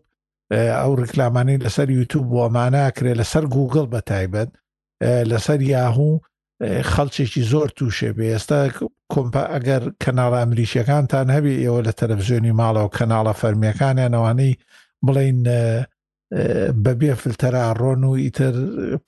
[0.53, 4.51] ئەو ڕکلامانی لەسەر یوتوب بۆ ئەماناکرێ لەسەر گوگل بە تایبەت
[5.31, 6.21] لەسەر یاهوو
[6.93, 8.59] خەڵچێکی زۆر تووشێ بێ ئێستا
[9.13, 14.55] کۆمپا ئەگەر کەناڵ ئەمریکیەکانتان هەبێ ئێوە لە تەلەڤزیۆنی ماڵەوە کەناڵە فەرمیەکانیانەوانەی
[15.07, 15.39] بڵین
[16.85, 18.53] بەبێ فلتەرا ڕۆن و ئیتر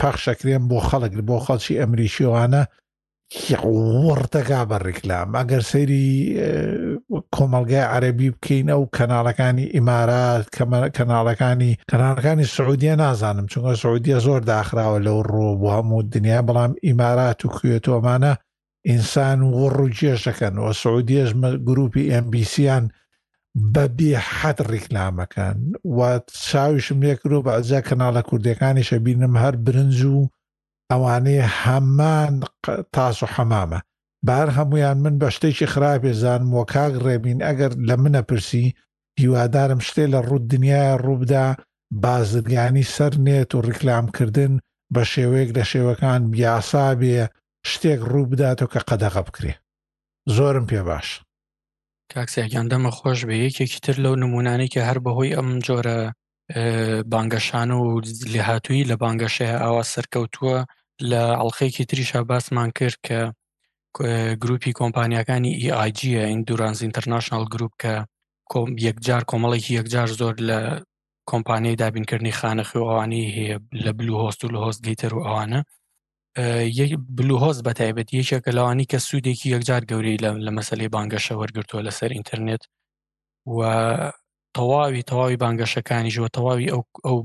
[0.01, 2.63] پاخشەکرێن بۆ خەڵک بۆ خەڵکی ئەمریشیوانە
[4.07, 6.09] وەردەگا بە ڕێکلام ئەگەر سەیری
[7.35, 10.45] کۆمەلگای عەربی بکەین ئەو کەناڵەکانی ئیمارات
[10.97, 17.39] کەناڵەکانی کەناڵەکانی سعودیە نازانم چونکە سعودیە زۆر داخراوە لەو ڕۆ بۆ هەموو دنیا بەڵام ئیمارات
[17.45, 18.33] و کوێتۆمانە
[18.89, 21.31] ئینسان وەڕ و جێشەکەن و سعودیەش
[21.69, 22.85] گروپی ئەمبیسیان
[23.75, 25.57] بەبێ حەت ڕێکلامەکەن
[25.97, 25.99] و
[26.51, 30.19] چاویشم لێکرۆ بە ئەجا کەناڵە کوردەکانی شەبینم هەر برنج و
[30.91, 32.35] ئەوانەیە هەمان
[32.95, 33.81] تاس و حەمامە
[34.29, 38.67] بار هەمویان من بە شتێکی خراپێ زانمەوە کاک ڕێبین ئەگەر لە منە پرسی
[39.21, 41.47] هیوادارم شتێ لە ڕوود دنیای ڕووبدا
[42.03, 44.53] بازرگانی سەر نێت و ڕیکلامکردن
[44.95, 47.23] بە شێوەیەک لە شێوەکان بیاسا بێ
[47.71, 49.53] شتێک ڕوو بداتەوە کە قەدەغە بکرێ
[50.37, 51.09] زۆرم پێ باش
[52.13, 55.99] کاکسیاکیان دەمە خۆش بە یەکێکی تر لەو نمونانی کە هەر بەهۆی ئەم جۆرە
[57.13, 58.01] بانگەشان و
[58.33, 60.57] لێهاتووی لە بانگەشەیە ئاوا سەرکەوتووە
[61.11, 63.21] لە ئەڵلخەیەکی تریشە باسمان کرد کە
[64.43, 67.95] گروپی کۆمپانیەکانی ئیجیە e ئین دوورانز ئینتەرناشنال گروپ کە
[68.89, 70.59] یەکجار کۆمەڵێکی یەکجار زۆر لە
[71.31, 75.61] کۆمپانیای دابینکردنی خانەخی ئەوانی هەیە لە بلو هۆست و لە هۆست گەیتر و ئەوانە
[76.81, 81.83] یەک بلو هۆست بە تایبەت یەکێکە لەوانی کە سوودێکی یەکجار گەوری لە مەسلەی بانگەشە وەرگرتووە
[81.89, 82.63] لەسەر ئینتەرنێت
[83.55, 83.59] و
[84.57, 86.71] تەواوی تەواوی بانگەشەکانی ژوە تەواوی
[87.07, 87.17] ئەو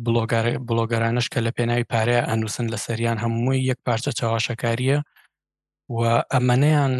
[0.68, 5.00] بڵۆگەرانش کە لە پێناوی پارەیە ئەنووسن لە سەریان هەمووی یەک پارچە چاواشەکاریە
[5.96, 6.00] و
[6.34, 6.94] ئەمەیان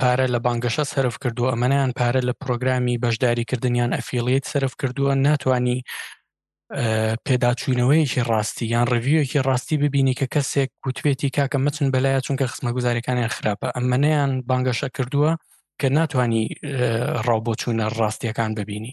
[0.00, 5.78] پارە لە بانگەشە سرف کردو ئەمەیان پارە لە پرۆگرامی بەشداریکردنیان ئەفیلیت سرف کردووە ناتانی
[7.26, 13.32] پێداچوونەوەیکی ڕاستی یان ڕڤیوەکی ڕاستی ببینی کە کەسێک کوتوێتی کاکە مەچن بەلایە چونکە خسمە گوزاریەکانیان
[13.36, 15.30] خراپە ئەمەیان بانگەشە کردووە
[15.80, 16.44] کە ناتانی
[17.26, 18.92] ڕاوبۆچوونە ڕاستیەکان ببینی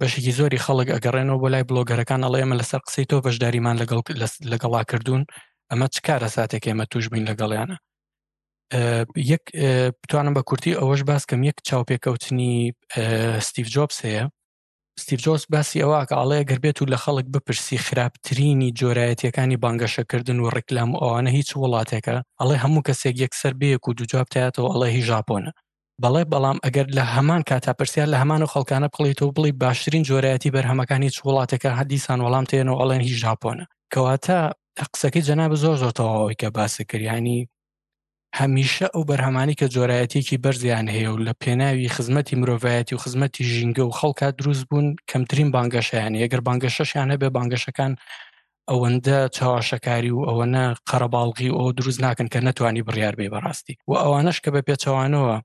[0.00, 3.98] بەشێکی زۆری خەڵک ئەگەڕێنەوە بۆ لای بلۆگەرەکان ئەڵێ ئمە لەسەر قسەی تۆ بەشداریمان لەگەڵ
[4.52, 5.22] لەگەڵا کردوون
[5.70, 7.76] ئەمە چ کارە ساتێک ئێمە توش بین لەگەڵیانە
[9.32, 9.44] یەک
[10.02, 12.52] بتوانم بە کورتی ئەوەش باس کەم یەک چاوپێکەوتنی
[13.46, 14.24] ستیف جۆبس هەیە
[15.02, 20.50] ستیف جۆس باسی ئەوە کە ئاڵەیە گەربێت و لە خەڵک بپرسی خراپترینی جۆرایەتیەکانی بانگەشەکردن و
[20.54, 25.52] ڕێکلام ئەوانە هیچ وڵاتێکە ئەڵێ هەموو کەسێک یەکسەر بەیەک و دوجاب تایاتەوە ئەڵێ هی ژاپۆنە
[26.02, 30.02] بەڵێ بەڵام ئەگەر لە هەمان کاتا پرسیار لە هەمان و خەڵکانە بقڵیت و بڵی باشترین
[30.08, 34.38] جۆرایەتی بەرهەمەکانی چ وڵاتەکە هەدیسان وەڵام تێنەوە ئەڵێن هیچ ژاپۆنە کەواتە
[34.92, 37.40] قسەکەی جەناب زۆر زۆرتەوەەوەی کە باسەکریانی
[38.38, 43.82] هەمیشە ئەو بەرهەمانی کە جۆرایەتێکی بەرزیان هەیە و لە پێناوی خزمەتی مرۆڤایەتی و خزمەتی ژینگە
[43.88, 47.92] و خەڵکە دروست بوون کەمترین بانگەشیان یەگەر بانگەشەشیان هەبێ بانگەشەکان
[48.70, 54.38] ئەوەندە چاواشەکاری و ئەوەنە قەرەباڵغی ئەو دروست ناکەن کە نەتوانی بڕیار بێ بەڕاستی و ئەوانش
[54.44, 55.36] کە بە پێچەوانەوە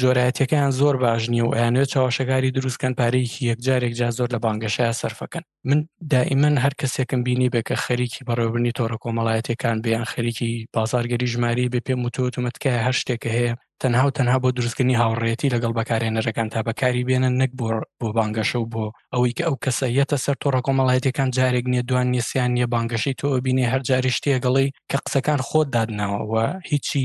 [0.00, 5.44] جۆرایەتەکەیان زۆر باش نییە و ئەیانێت چاوەشەکاری دروستکەن پارەیەکی یەکجارێک جا زۆر لە بانگەشای سەرفەکەن
[5.68, 5.78] من
[6.12, 12.00] دائیمەن هەر کەسێکم بینی بێکە خەریکی بەڕێوبنی تۆڕە کۆمەڵایەتەکان بیان خەریکی بازارگەری ژماری بە پێم
[12.04, 17.30] وتوتمەتکە هەر شتێکە هەیە تەنها و تەنها بۆ دروستکردنی هاوڕێتی لەگەڵ بەکارێنەرەکان تا بەکاری بێنە
[17.40, 17.66] نەک بۆ
[18.00, 18.84] بۆ بانگەشە و بۆ
[19.14, 23.66] ئەوەی کە ئەو کەسەیەتە سەر تۆڕە کۆمەڵایەتەکان جارێک نیە دوان نیسیان نیە بانگەشی تۆ بینێ
[23.72, 27.04] هەر جاری شتێگەڵی کە قسەکان خۆت دادناوەوە هیچی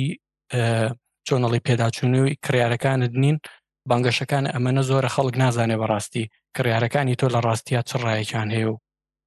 [1.28, 3.38] چۆنەڵی پێداچوونی و کریارەکانت نین
[3.92, 6.24] بانگەشەکان ئەمەە زۆرە خەڵک نازانێ بەڕاستی
[6.56, 8.78] کریارەکانی تۆ لە ڕاستیە چ ڕایەکان هەیە و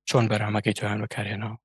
[0.08, 1.56] چۆن بەرامەکەی تویان بەکارێنەوە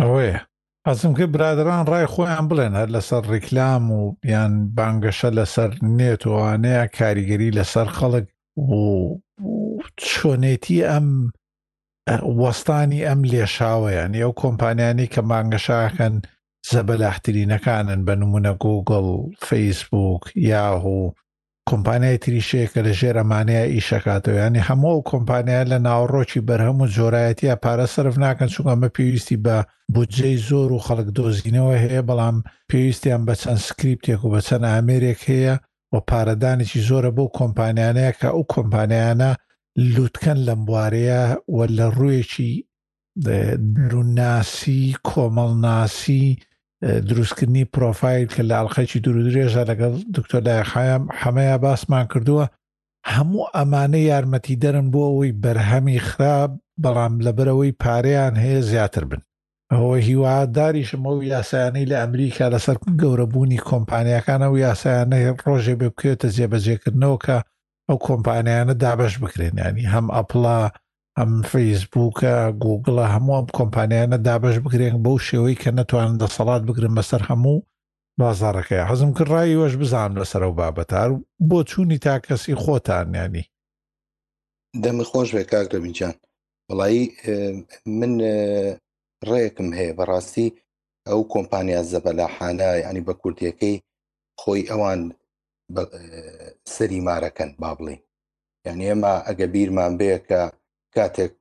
[0.00, 0.38] ئەوەیە
[0.86, 4.02] ئەزم کە برادران ڕای خۆیان بڵێن هەر لەسەر ڕیکلام و
[4.34, 8.26] یان بانگەشە لەسەر نێتوانەیە کاریگەری لەسەر خەڵک
[8.74, 8.78] و
[10.10, 11.06] چۆنێتی ئەم
[12.40, 16.14] وەستانی ئەم لێشاوەیان ئەو کۆمپانیانی کە مانگەشاکەن
[16.68, 19.06] زەبەلاحترینەکانن بە نمونە گوگل
[19.48, 21.12] فیسبوک یاهوو
[21.70, 28.16] کۆمپانیای تریشەیەکە لە ژێرەمانەیە ئیشەکاتەوە ینی هەموو کۆمپانیای لە ناوڕۆکی بەرهەم و جۆرایەتیە پارە سرف
[28.24, 29.56] ناکەن چونکەمە پێویستی بە
[29.94, 32.36] بودجەی زۆر و خەڵک دۆزینەوە هەیە بەڵام
[32.70, 35.54] پێویستیان بە چەند سکرریپتێک و بە چەند ئامرێک هەیە
[35.92, 39.30] و پارەدانێکی زۆرە بۆ کۆمپانیانەیە کە ئەو کۆمپانیانە
[39.94, 41.22] لوتکەن لەم بوارەیە
[41.54, 42.50] و لە ڕوویەکی
[43.90, 46.26] دروناسی کۆمەڵناسی
[46.82, 52.44] دروستکردنی پرۆفایل کە لە ئەڵلقەکی دوورودرێژە لەگەڵ دکتۆر دایخایام حەمەیە باسمان کردووە
[53.14, 56.50] هەموو ئەمانە یارمەتی دەرن بۆ ئەوی بەرهەمی خراپ
[56.82, 59.20] بەڵام لەبەرەوەی پارەیان هەیە زیاتر بن
[59.72, 67.16] ئەوە هیواداریشم ئەو یاسایانەی لە ئەمریکا لەسەر گەورەبوونی کۆمپانیەکانە و یاسایانەی ڕۆژێ بێ بکوێتە جێبەجێکردنەوە
[67.24, 67.36] کە
[67.88, 70.58] ئەو کۆمپانیانە دابش بکرێنیانی هەم ئەپلا
[71.20, 77.22] ئەم فەیسبووکە گوگڵە هەموو ئەم کۆمپانیانە دابش بگرێن بەو شێوەی کە نەتوانن دەسەڵات بگرن بەسەر
[77.30, 77.58] هەموو
[78.20, 81.10] بازارەکەی حەزم کردڕایی وەش بزانم لەسەر و بابەتار
[81.48, 83.44] بۆ چوونی تا کەسی خۆتانیانی
[84.82, 86.14] دەمە خۆش بێ کاکە بینجان
[86.70, 87.02] وڵایی
[87.98, 88.12] من
[89.30, 90.48] ڕێکم هەیە بەڕاستی
[91.08, 93.76] ئەو کۆمپانیا زەبەلاحانە ینی بە کورتیەکەی
[94.40, 95.00] خۆی ئەوان
[96.74, 97.96] سەری مارەکەن با بڵێ
[98.66, 100.42] یعنی ئێمە ئەگە بیرمان بەیە کە
[100.96, 101.32] کاتێک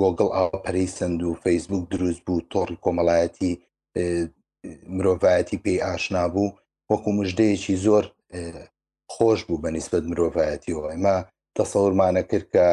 [0.00, 3.52] گۆگل ئاپەری سند و فەیسبوک دروست بوو تۆڕی کۆمەڵایەتی
[4.96, 6.54] مرۆڤایەتی پێی ئاشنا بوو
[6.90, 8.04] وەکو مژدەیەکی زۆر
[9.14, 11.16] خۆش بوو بە نیسبەت مرۆڤایەتیەوە ئێمە
[11.56, 12.66] تەسەورمانە کرد کە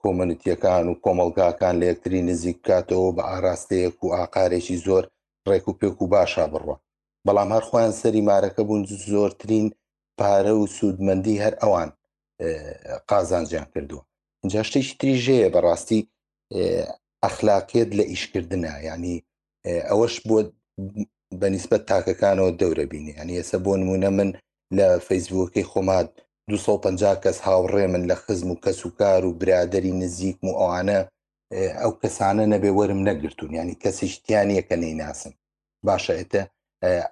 [0.00, 5.04] کۆمەنتیەکان و کۆمەلگاکان لە یەکتری نزیک کاتەوە بە ئاراستەیەک و ئاقارێکی زۆر
[5.48, 6.76] ڕێک و پێک و باشە بڕوە
[7.26, 9.66] بەڵام هەر خۆیان سەری مارەکە بوون زۆرترین
[10.18, 11.88] پارە و سوودمەندی هەر ئەوان
[13.10, 14.02] قازانجیان کردووە
[14.52, 16.00] جا شتێکی تریژەیە بەڕاستی
[17.24, 18.56] ئەخلاقێت لە ئیشکردە
[18.88, 19.16] ینی
[19.88, 20.36] ئەوەش بۆ
[21.40, 24.30] بەنسبت تاکەکانەوە دەورە بینی ینی ئێستا بۆ نمونە من
[24.78, 26.10] لە فەیسبووەکەی خۆمات
[26.50, 30.98] 250 کەس هاوڕێ من لە خزم و کەسوکار و برادری نزیک و ئەوانە
[31.80, 35.32] ئەو کەسانە نەبێ وەرم نەگرتوون ینی کەسیشتیان یەکە نەیناسم
[35.86, 36.42] باشەێتە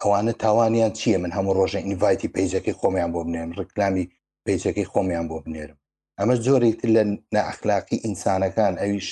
[0.03, 4.05] ئەوانە تاوانیان چییە من هەموو ڕۆژە ئینڤایتی پیجەکەی خۆمیان بۆ بنێن ڕکلامی
[4.47, 5.79] پیجەکەی خۆمیان بۆ بنێرم
[6.21, 7.03] ئەمە جۆرێکتر لە
[7.35, 9.09] نەعخلاقی ئینسانەکان ئەویش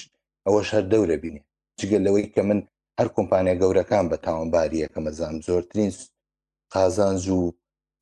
[0.47, 1.43] ئەوە شەر دەورە بینێ
[1.81, 2.59] جگەل لەوەی کە من
[2.99, 5.91] هەر کۆمپانیا گەورەکان بە تاوانباریە کە مەزانام زۆرترین
[6.75, 7.41] قازانج و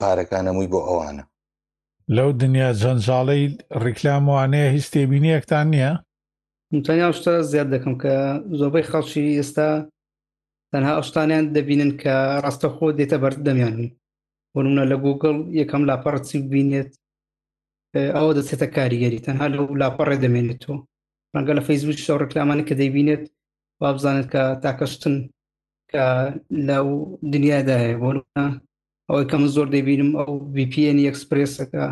[0.01, 1.25] پارەکانەمووی بۆ ئەوانە
[2.17, 3.45] لەو دنیا جەنجاڵەی
[3.85, 5.93] ڕیکلاموانەیە هیچ تێبینیەکتان نییە؟
[6.87, 8.15] تەنیا شتە زیاد دەکەم کە
[8.59, 9.69] زۆربەی خەڵکی ئێستا
[10.73, 13.77] تەنها ئەشتانیان دەبینن کە ڕاستەخۆ دێتە بەردەمیان
[14.53, 16.91] بۆ نمونە لە گوگل یەکەم لاپەڕچی بینێت
[17.97, 20.77] ئەوە دەچێتە کاریگەری تەنها لە لاپەڕێ دەمێنێتەوە
[21.35, 23.23] ڕەنگە لە فەیسبوک شەو ڕکلامانە کە دەیبینێت
[23.81, 25.17] وا بزانێت کە تاکەشتن
[25.93, 26.05] کە
[26.69, 26.87] لەو
[27.33, 28.11] دنیادا هەیە بۆ
[29.09, 31.85] ئەوەی کەم زۆر دەبینم ئەو VPN ئەکسپرسەکە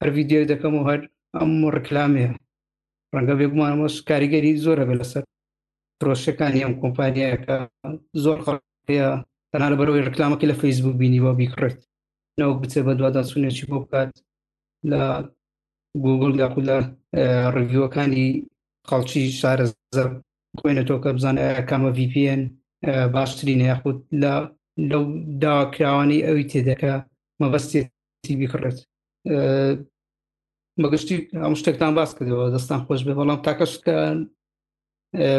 [0.00, 1.00] هەر ویددیو دەکەم و هەر
[1.36, 2.30] ئەم ڕکلامەیە
[3.14, 5.22] ڕەنگە بێگومانەوەش کاریگەری زۆرە بێ لەسەر
[5.98, 7.56] فرۆشەکانی ئەم کۆمپانیەکە
[8.24, 9.08] زۆر خەیە
[9.50, 11.80] تەنها لە بەرەوەی ڕکلامەکە لە فەیسبوک بینی بۆ بیکڕێت
[12.38, 14.12] نەوە بچێ بە دووادان سونێکی بۆ بکات
[14.90, 15.02] لە
[16.02, 16.76] گوگل یاخود لە
[17.54, 18.28] ڕڤیوەکانی
[18.88, 20.08] خەڵکی شارە زەر
[20.58, 22.40] کوێنێتەوە کە بزانە کامە VPN
[23.16, 24.32] باشترین یاخود لە
[24.90, 25.04] لەو
[25.42, 26.94] داکراوانی ئەوی تێدەکە
[27.42, 28.78] مەبەستێتی بیکڕێت
[30.82, 33.98] مەگەشتی ئەم شتێکتان باس کردەوە دەستان خۆش بێ بەڵام تاکەشکە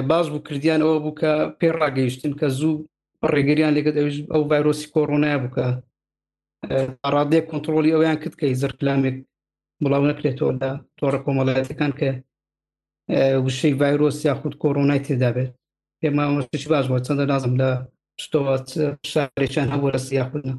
[0.10, 2.74] باش بوو کردیان ئەوە بوو کە پێ ڕاگەیشتن کە زوو
[3.34, 5.66] ڕێگەریان لەگەت ئەوش ئەو ڤایرۆسی کۆڕۆنای بووکە
[7.14, 9.18] ڕادێک کۆنتترۆلی ئەویان کرد کە زرکلامێک
[9.84, 12.10] بڵاو نەکرێتەوە لە تۆڕە کۆمەڵایەتەکان کە
[13.46, 15.52] وشەی ڤایرۆس یاخود کۆڕۆنای تێدا بێت
[16.00, 17.70] پێما شش باش بووە چەندە نازم لە
[18.24, 18.54] شتەوە
[19.12, 20.54] شارێکیان هەبوو لە سیاخودە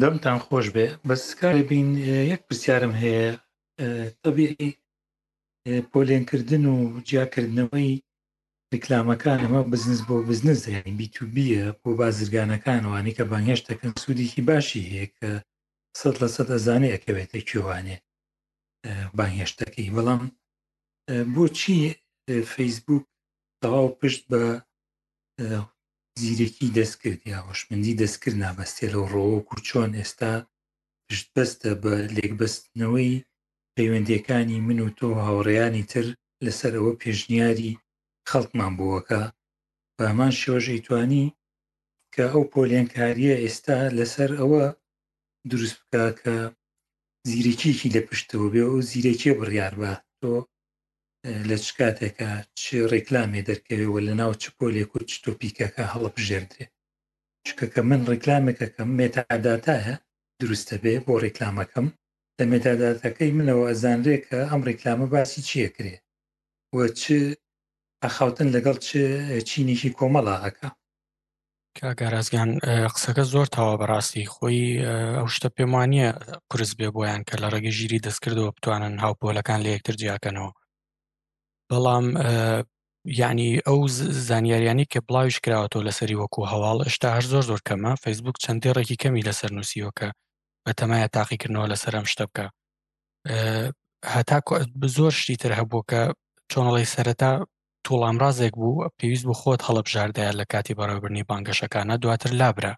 [0.00, 1.88] دەمتان خۆش بێ بەسکاری بین
[2.32, 3.26] یەک پرسیارم هەیە
[4.22, 4.68] تەبیعی
[5.90, 6.76] پۆلێنکردن و
[7.08, 7.92] جیاکردنەوەی
[8.74, 15.30] ریکلامەکان ئەمە بزنس بۆ بزنس دەین بیتوبیە بۆ بازرگانەکانوانی کە بانگشتەکەن سوودێکی باشی هەیە کە
[16.00, 17.96] سەد لە سەد ئەزانەیەکەوێتە کوێوانێ
[19.16, 20.22] باهێشتەکەی بەڵام
[21.34, 21.80] بۆچی
[22.52, 23.04] فەیسبوک
[23.62, 24.42] تەواو پشت بە
[26.20, 30.32] زیرەکی دەستکرد یا وەشمەندی دەستکرد نابەستێ لە ڕۆوەکو چۆن ئێستا
[31.06, 33.24] پشت بەستە بە لێکبەستنەوەی
[33.76, 36.06] پەیوەندەکانی من و تۆ هاوڕێیانی تر
[36.44, 37.72] لەسەرەوە پێشنیاری
[38.28, 39.22] خەڵکمان بووەکە
[39.98, 41.24] بامان شێۆژەیتوانی
[42.14, 44.64] کە ئەو پۆلێنکاریە ئێستا لەسەر ئەوە
[45.50, 46.36] دروست بکە کە
[47.30, 50.34] زیرەکیەکی لە پشتەوە بێ و زیرەکیە بڕیار بە تۆ
[51.48, 52.62] لە چ کاتێکە چ
[52.92, 56.64] ڕێکلامێ دەرکەوێەوە لە ناو چ پۆلێک و چ تۆپیکەکە هەڵبژێردرێ
[57.46, 59.94] چکەکە من ڕێکلامێکەکەم مێتەعاداتایە
[60.40, 61.86] دروستە بێ بۆ ڕێکلامەکەم
[62.38, 65.94] لە مێتاداتەکەی منەوە ئەزانرێ کە ئەم ڕێکلامە باسی چیەکرێ
[66.76, 67.02] وە چ
[68.02, 68.88] ئەخوتن لەگەڵ چ
[69.48, 70.68] چینێکی کۆمەڵا ئەەکە
[71.80, 72.50] کاگەرازگان
[72.94, 74.60] قسەکە زۆر تاوە بەڕاستی خۆی
[75.18, 76.06] ئەو شتە پێم وانە
[76.50, 80.50] قرس بێ بۆیان کە لە ڕێگە ژیری دەستکردەوە بتوانن هاوپۆلەکان لە یەکتر جیاکەنەوە
[81.70, 82.06] بەڵام
[83.20, 83.78] یعنی ئەو
[84.28, 89.26] زانیاریانی کە بڵاوش کراوەەوە لەسەری وەکو هەواڵ ئشتا هەر زۆر زۆر کەمە فەیسبوک چەندێڕێکی کەمی
[89.28, 90.08] لەسەر نووسیوەکە
[90.64, 92.46] بە تەمایە تاقیکردنەوە لەسەر ئەم شتە بکە
[94.14, 94.38] هەتا
[94.96, 96.00] زۆر شتی تر هەبوو کە
[96.52, 97.30] چۆنەڵی سەرەتا
[97.86, 102.74] توڵامڕازێک بوو پێویست بوو خۆت هەڵبژاردایە لە کاتی بەڕێبرنی بانگەشەکانە دواتر لابرا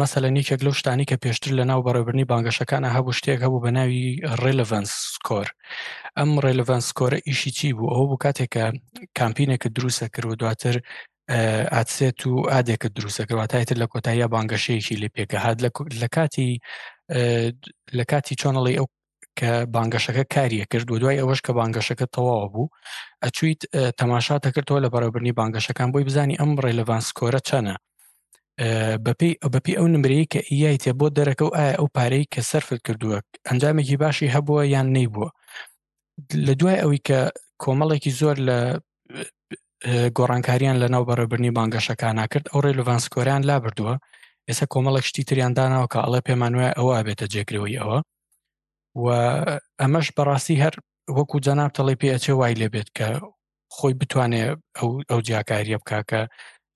[0.00, 4.06] مەسەلە نیکێک لەو شتانی کە پێشتر لە ناو بەڕێبرنی بانگەشەکانە هەبوو شتێک هەبوو بە ناوی
[4.42, 5.46] ڕێلڤەنس سکۆر
[6.18, 8.64] ئەم ڕێلڤەن سکۆرە ئیشی چی بوو ئەو بوو کاتێک کە
[9.18, 10.76] کامپینێکە دروستە کرد و دواتر
[11.74, 15.58] ئاچێت و ئادێکە دروستەکەواتایتر لە کۆتاییە بانگەشەیەکی لێ پێکە هاات
[16.02, 16.52] لە کاتی
[17.98, 18.86] لە کاتی چۆنەڵی ئەو
[19.38, 22.68] کە بانگەشەکە کاریە کرد و دوای ئەوەش کە بانگەشەکە تەواو بوو
[23.24, 23.60] ئەچیت
[24.00, 27.74] تەماشا تەکردەوە لە بەرەبرنی بانگەشەکان بۆی بزانی ئەم ڕێلڤانسکۆرە چەنە
[29.06, 32.80] بەپی بەپی ئەو نمرەیە کە ئیای تێ بۆ دەرەکە و ئایا ئەو پارەی کە سەرفت
[32.86, 33.18] کردووە
[33.48, 35.28] ئەنجامێکی باشی هەبووە یان نەیبووە
[36.46, 37.18] لە دوای ئەوی کە
[37.62, 38.58] کۆمەڵێکی زۆر لە
[40.18, 43.94] گۆڕانکاریان لە ناو بەرەبرنی بانگەشەکان ناکرد ئەو ڕێلڤانسکۆریان لابردووە
[44.48, 47.98] ئێستا کۆمەڵک شتی تریان داناوە کە ئەڵە پێمانوایە ئەوە ئابێتە جێگرەوەی ئەوە
[49.04, 49.06] و
[49.82, 50.74] ئەمەش بەڕاستی هەر
[51.16, 53.08] وەکو جەناب تەڵی پێچێ وای لێبێت کە
[53.76, 54.50] خۆی بتوانێت
[55.10, 56.22] ئەو جیاکاریە بکاکە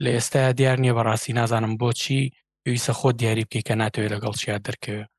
[0.02, 2.20] لە ئێستا دیار نییە بەڕاستی نازانم بۆچی
[2.62, 5.11] پێویستە خۆ دیاری بکەی کە ناتوێت لەگەڵ چیا دەرکەوێت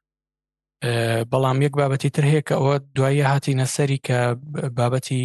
[1.31, 4.17] بەڵام یەک بابەتی تر هەیە کە ئەوە دوایە هاتی نەسەری کە
[4.79, 5.21] بابەتی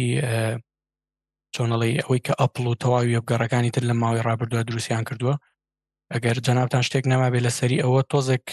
[1.53, 5.35] چۆنەڵی ئەوەی کە ئەپل و تەواوی بگەڕەکانی تر لە ماوەی ڕابردووە دروستیان کردووە
[6.13, 8.45] ئەگەر جەنابان شتێک نەما بێ لەسەری ئەوە تۆزێک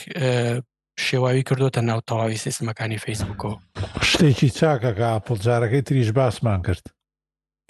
[1.07, 3.57] شێواوی کردوتە ناو تەواوی سیستمەکانی فیسبوکەوە
[4.09, 6.85] شتێکی چاکەکە ئاپلجارەکەی تریش باسمان کرد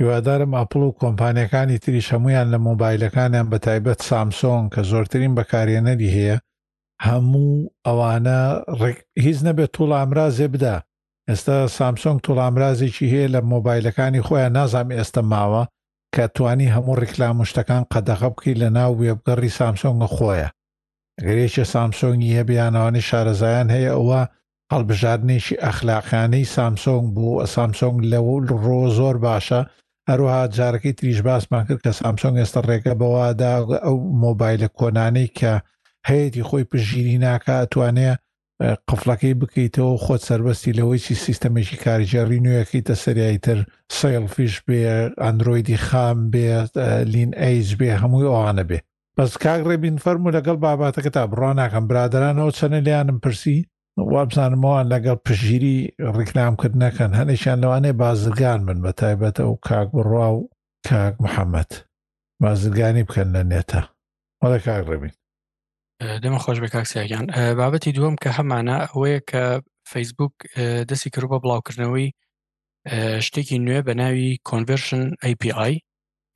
[0.00, 6.37] هیوادارم ئاپل و کۆمپانیەکانی تریش هەمویان لە مۆبایلەکانیان بە تایبەت سامسۆن کە زۆرترین بەکارێنەری هەیە
[7.08, 8.38] هەموو ئەوانە
[9.26, 10.76] هیچ نەبێت توڵ ئامرازێ بدا
[11.28, 15.62] ئێستا سامسۆنگ توڵامرازێکی هەیە لە مۆبایلەکانی خۆیان نازام ئێستا ماوە
[16.14, 20.48] کە توانی هەموو ڕیکلام شتەکان قەدەخە بکەی لە ناو وێبگەڕی سامسۆنگە خۆیە
[21.27, 24.20] گرێکی سامسۆنگی هەبیانەوانی شارەزایان هەیە ئەوە
[24.72, 28.35] هەڵبژاردنێکی ئەخلاقانەی سامسۆنگ بوو سامسۆنگ لەەوە
[28.66, 29.61] ڕۆ زۆر باشە
[30.11, 33.53] هەروها جارەکەی تریش باسمان کرد کە سامسۆنگ ئێستا ڕێگە بەوادا
[33.85, 35.53] ئەو مۆبایلە کۆنانەی کە
[36.09, 38.11] هەیەی خۆی پژگیری ناکە ئەتوانێ
[38.88, 43.59] قفلەکەی بکەیتەوە خۆت سربەستی لەوەیی سیستەمێکی کاریجێڕی نوێەکەیتە سریایتر
[43.98, 44.81] سیلفیش بێ
[45.22, 46.48] ئەندرویدی خام بێ
[47.12, 48.79] لین ئەیج بێ هەمووی ئەوانە بێ
[49.18, 53.59] بەس کاک ڕێبین فەرمو لەگەڵ باباتەکە تا بڕۆ ناکەم برادرانەوە چەنە لیانم پرسی
[54.12, 55.77] وابزانمەوەن لەگەڵ پژگیری
[56.16, 60.40] ڕێکلامکردنەکەن هەنێکیان لەوانەیە بازرگان من بە تایبەتە و کاک بڕوا و
[60.88, 61.70] کاک محەممەد
[62.42, 63.81] بازرگانی بکەن لە نێتە
[64.42, 65.14] وەڵە کاک ڕێبین
[66.22, 67.27] دەمە خۆش بە کاکسیاگیان
[67.61, 69.44] بابەتی دووەم کە هەمانە ئەوەیە کە
[69.90, 70.35] فەیسبوک
[70.88, 72.09] دەستی کردووە بڵاوکردنەوەی
[73.27, 75.74] شتێکی نوێ بە ناوی کۆنڤشن API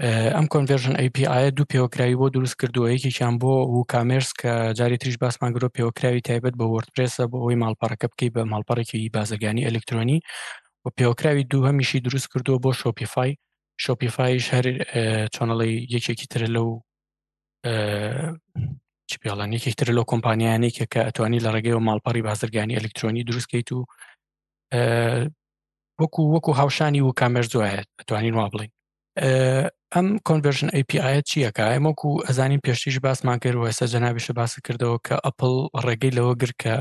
[0.01, 5.17] ئەم کۆنڤژن API دوو پێوەکراوی بۆ دروست کردووە یەکێکیان بۆ و کامێرس کە جاری تریش
[5.25, 10.19] باسمانگرۆ پێوەکراوی تایبەت بە وەردپرسە بۆ ئەوی ماڵپارەکە بکەی بە ماڵپارێکی بازرگانی ئەلکترۆنی
[10.85, 13.31] و پێوەکراوی دوو هەمیشی دروست کردووە بۆ شۆپیفای
[13.85, 14.67] شۆپیفایش هەر
[15.35, 16.67] چۆنەڵی یەکێکی تر لەو
[19.11, 23.79] چپیاڵان یەکێکتر لەو کۆمپانیانەی کە کە ئەتوانی لە ڕێگەی و ماڵپەڕی بازرگانی ئەلکترۆنی دروستکەیت و
[26.01, 28.71] وەکو وەکو هاوشانی و کامێر زۆایەت ئەتوانین وا بڵین
[29.97, 34.99] ئەم کۆنڤژن API چییەکە ئەمەکو و ئەزانی پێشتیش باسمان کرد و ئێستا جەنابیشە باسە کردەوە
[35.07, 36.75] کە ئەپل ڕێگەی لەوە گر کە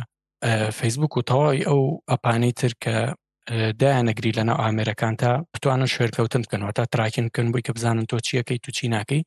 [0.78, 2.96] فەیسبوک و تەواوی ئەو ئەپانەی تر کە
[3.82, 8.17] دایانەگری لە ناو ئامێرەکان تا بتوانە شوێرکەوتن بکەنەوە تا تراکن بکەن بووی کە بزانن تۆ
[8.28, 9.22] چیەکەی تو چی ناکەی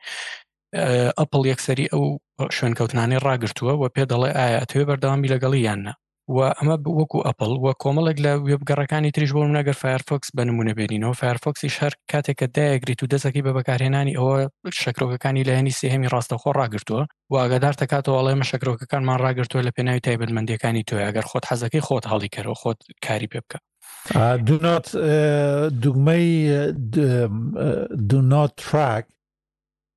[1.21, 2.05] ئەپل یەکسەری ئەو
[2.57, 5.93] شوێنکەوتنانی ڕاگرتووە و پێ دەڵێ ئایا توێ بەردەوامی لەگەڵی یاننا
[6.37, 11.75] و ئەمە وەکو ئەپل وە کۆمەڵێک لە وێبگەڕەکانی تریش بۆ منەگەر فایرفۆکس بنممونە بێنینەوە فایرفۆکسیش
[11.83, 14.35] هەر کاتێککە دایگریت و دەسەکی بە بەکارهێنانی ئەوە
[14.83, 17.03] شکرۆکەکانی لە هێنی سێهێمی ڕاستەخۆ ڕاگرتووە
[17.35, 22.57] واگەدار تکاتەوە ئەڵێمە شکرۆکەکانمان ڕاگرتووە لە پێناوی تایبەتمەندیەکانی تۆ ئەگەر خۆت حەزەکەی خۆت هەڵی کەەوە
[22.61, 23.59] خۆت کاری پێ بکە
[24.49, 24.87] دوات
[25.83, 26.29] دوگمەی
[28.11, 29.05] دونات تراک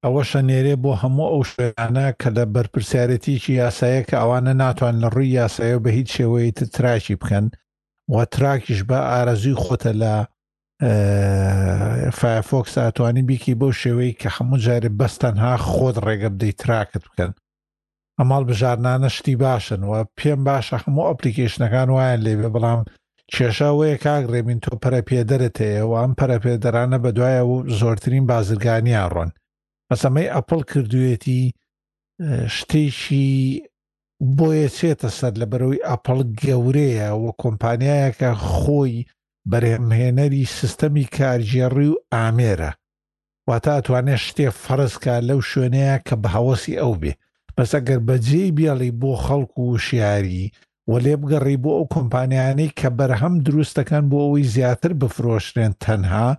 [0.05, 5.35] ئەوەشە نێرێ بۆ هەموو ئەو شوێنانە کە لە بەرپرسیارەتیکی یاسایە کە ئەوانە ناتوان لە ڕووی
[5.39, 7.45] یاسایە بە هیچ شێوەیە تراکی بکەن
[8.13, 10.13] و تراکیش بە ئارەزوی خۆتە لە
[12.19, 17.31] فایفۆکس ئاتوانی بیکی بەو شێوەی کە هەموو جارێ بەستەنها خۆت ڕێگە بدەی تراکت بکەن
[18.19, 22.81] ئەماڵ بژارنانە شتی باشن و پێم باشە هەموو ئەپلیکیشنەکان وایە لێبێ بەڵام
[23.33, 29.31] کێشاوەیە کاک ڕێبین تۆ پەرەپێدەرت هەیە و ئەم پەرەپێدەرانە بەدوایە و زۆرترین بازرگانیان ڕۆن
[29.93, 31.43] مەسەمەی ئەپل کردوێتی
[32.55, 33.29] شتێکی
[34.37, 38.95] بۆیە چێتە سەر لە بەرەوەی ئەپل گەورەیە وە کۆمپانیایەکە خۆی
[39.51, 42.71] بەرێمهێنەری سیستەمی کارژێڕی و ئامێرە
[43.47, 47.13] واتە ئەتوانێت شتێ فەرزکە لەو شوێنەیە کە بە هەوەسی ئەو بێ
[47.55, 50.45] بەسە گەر بەجێی بیاڵی بۆ خەڵکو و شیاری
[50.89, 56.29] و لێ بگەڕی بۆ ئەو کۆمپانیانەی کە بەرهەم دروستەکان بۆ ئەوی زیاتر بفرۆشتێن تەنها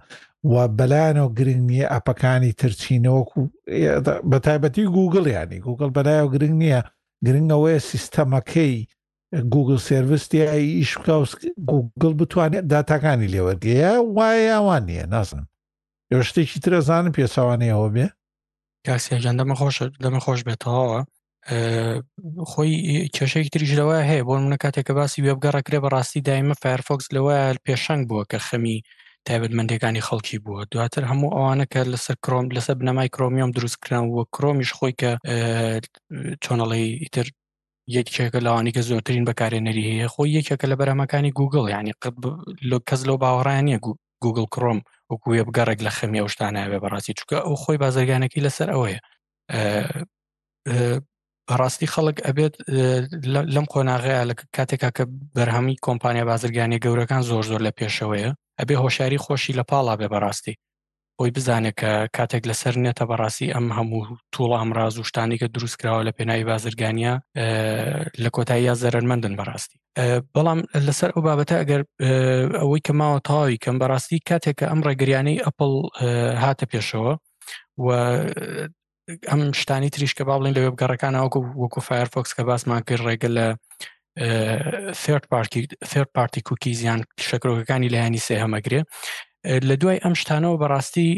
[0.53, 3.41] و بەلایەنەوە گرنگ نییە ئەپەکانی ترچینەوەکو
[4.31, 6.81] بە تایبەتی گوگل یانی گوگل بەلایەوە گرنگ نییە
[7.27, 8.75] گرنگەوەی سیستەمەکەی
[9.55, 11.17] گوگل سرویستی ئیش بکە
[11.73, 15.43] گوگل بتوانێت داتاکانی لێوەرگەیە وایە ئەوان نییە نازم
[16.29, 18.07] شتێکی ترەزانم پێساوانەیەەوە بێ
[18.87, 20.95] کاسیژان دەمە خۆش دەمە خۆش بێتەوە
[22.51, 22.75] خۆی
[23.15, 28.03] کێشەیەکی تریش لەوە هەیە بۆ منە کاتێککە باسی وێبگەڕەکرێ بە ڕاستی دایمە فەرفۆکس لەوە پێشنگ
[28.09, 28.79] بووە کە خەمی
[29.29, 34.71] تایبەتمەندەکانی خەڵکی بووە دواتر هەموو ئەوانە کە لەسەر کرۆم لەسەر بنەمای کرۆمیۆم دروستکران وە کرۆمیش
[34.79, 35.11] خۆی کە
[36.45, 37.27] چۆنەڵی ئیتر
[37.97, 41.95] یەکێکە لەوانی کە زۆرترین بەکارێنەری هەیە خۆی یەکێکە لە بەرەمەکانی گوگل ینی
[42.89, 43.77] کەس لەو باوەڕایانە
[44.25, 44.79] گوگل کرۆم
[45.11, 48.99] وەکوێ بگەڕێک لە خەمی شتانەوێ بەڕاستی چکە ئەو خۆی بازرگانەکەی لەسەر ئەوەیە
[51.49, 52.55] بەڕاستی خەڵک ئەبێت
[53.55, 55.05] لەم قۆناغەیە لە کاتێکا کە
[55.37, 58.31] بەرهەمی کۆمپانیا بازرگانی گەورەکان زۆر زۆر لە پێشەوەیە
[58.61, 60.55] ئەبێ هۆشیاری خۆشی لە پاڵا بێ بەڕاستی
[61.19, 66.03] بۆی بزانێت کە کاتێک لەسەر نێتە بەڕاستی ئەم هەموو توڵە ئەمراز و شتانی کە دروستکراوە
[66.09, 67.15] لە پێناوی بازرگانیا
[68.23, 69.77] لە کۆتایی یا زەرمەندن بەڕاستی
[70.35, 71.83] بەڵام لەسەر ئەو بابەتە ئەگەر
[72.61, 75.73] ئەوەی کە ماوە تاوی کەم بەڕاستی کاتێک کە ئەم ڕێگریانەی ئەپل
[76.43, 77.13] هاتە پێشەوە
[77.85, 77.87] و
[79.31, 83.47] ئەم شتانی تریشکە با بڵین لەوێ بگەڕەکان ئەوکو وەکو فایرفۆکس کە باسمان کرد ڕێگە لە
[84.15, 88.81] third party cookies یان شکرۆکەکانی لایانی سێ هەمەگرێ
[89.45, 91.09] لە دوای ئەم شتانەوە بەڕاستی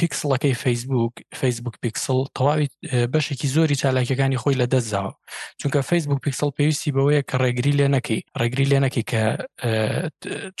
[0.00, 2.68] پیکسڵەکەی فیسبوک فیسبوک پیکسل تەواوی
[3.12, 5.12] بەشێکی زۆری چالاکیەکانی خۆی لە دەستداوە
[5.60, 9.22] چونکە فیسبوک پیکسل پێویستی بەوەیە کە ڕێگری لێ نەکەی ڕێگری لێ نەکەی کە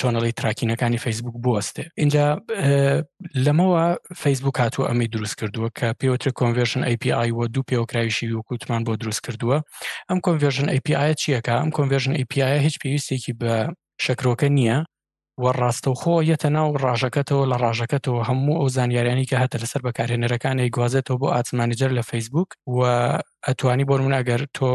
[0.00, 2.26] چۆنەڵی تراکینەکانی فیسبوک بوەستێ اینجا
[3.44, 3.84] لەمەوە
[4.22, 9.20] فیسبوک هاتوو ئەمی دروست کردووە کە پێوتر کۆنڤێژن API وە دوو پێوەکراویشی وکووتمان بۆ دروست
[9.26, 9.58] کردووە
[10.08, 13.52] ئەم کۆنڤێژن API چیەکە ئەم کۆنڤێژن API هیچ پێویستێکی بە
[14.04, 14.78] شکرۆکە نییە
[15.44, 21.26] وەڕاستەوخۆ یەتە ناو ڕژەکەتەوە لە ڕژەکەتەوە هەموو ئەو زانیاریانی کە هەتە لەسەر بەکارهێنەرەکانی گوازێتەوە بۆ
[21.32, 22.76] ئاچمانجر لە فەیسبوک و
[23.48, 24.70] ئەتوانی بۆ مناگەر تۆ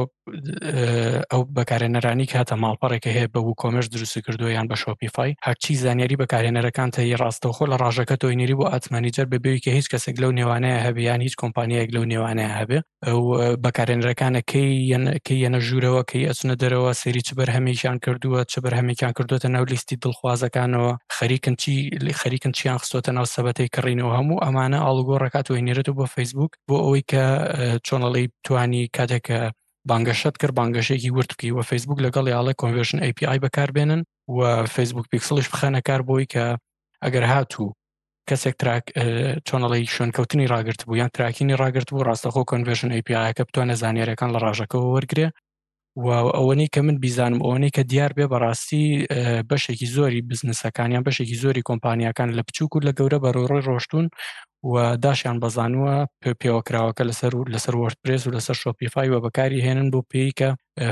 [1.32, 6.20] ئەو بەکارێنەرانی کاتە ماڵپەڕێکە هەیە بە و کۆمەش دروستی کردو یان بە شۆپیفای هەرچی زانیاری
[6.22, 10.80] بەکارێنەرەکان تایی ڕاستەوخۆ لە ڕژەکە تۆی نری بۆ ئاتمانیجر ببێوی کە هیچ کەسێک لەو نێوانەیە
[10.86, 13.20] هەبیان هیچ کۆمپانیەک لەو نێوانەیە هەبێ ئەو
[13.64, 19.64] بەکارێنەرەکانەکەی یەنەکەی یەنە ژوورەوە کەی ئەچونە دەرەوە سری چ بەرهەمێکیان کردووە چ بەرهەمێکیان کردوتە ناو
[19.72, 21.74] لیستی دڵخوازەکانەوە خەریکن چی
[22.22, 26.76] خەریکن چیان خستۆتە ناو سەبەتی کڕینەوە هەموو ئەمانە ئاڵگۆ ڕکات و نێرێت بۆ فیسبوک بۆ
[26.86, 27.24] ئەوەی کە
[27.88, 29.40] چۆنەڵی تۆ توانی کاتێککە
[29.90, 36.02] بانگەشت کرد بانگەشێکی ورتکی و فیسبوک لەگەڵ یاڵە کۆنڤشن API بەکاربێنن و فیسبوک پیکسلش بخەنەکار
[36.10, 36.46] بۆی کە
[37.04, 37.74] ئەگەر هاتوو
[38.30, 38.56] کەسێک
[39.48, 44.88] چۆنەڵی شوێنکەوتنی راگررت بوو یان تراکینی راگررت بوو ڕاستەخۆ کۆنڤشن APIەکە بتوانە زانانیارەکان لە ڕژەکەەوە
[44.94, 45.28] وەرگێ
[46.04, 48.86] و ئەوەنەی کە من بیزانم ئەوەی کە دیار بێ بەڕاستی
[49.50, 54.06] بەشێکی زۆری بزنسەکانیان بەشێکی زۆری کۆمپانیەکان لە بچووک و لە گەورە بەڕۆڕۆی ڕۆشتون
[54.72, 54.76] و
[55.06, 55.96] داشیان بەزانوە
[56.42, 60.50] پێوەکراوەکە لەسەر و لەسەر وەرتپرس و لەسەر شۆپیفای و بەکاری هێنن بۆ پێی کە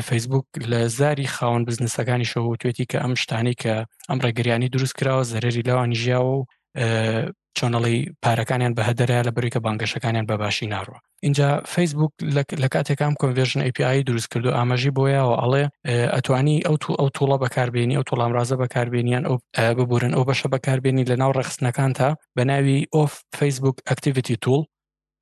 [0.07, 3.73] فیسبوک لە زاری خاون بزنسەکانی شەوتێتی کە ئەم شتانی کە
[4.09, 6.43] ئەم ڕێگریانی دروست کراوە زەرری لەوان ژیاوە و
[7.59, 12.11] چۆنەڵی پارەکانیان بە هەدەرە لە بریکە بانگەشەکانیان بەباشی ناڕوە اینجا فیسبوک
[12.63, 15.63] لە کاتێکام کۆڤژن API دروست کردو ئاماژی بۆیەوە ئەڵێ
[16.15, 19.37] ئەتوانی ئەو تو ئەو توڵە بەکاربیێنی ئەو توڵامڕازە بەکاربیێنیان ئەو
[19.77, 24.63] ببورن ئەو بەشە بەکاربیێنی لە ناو ڕخستنەکان تا بە ناوی ئۆف فیسبوک ئەکتیویتی توول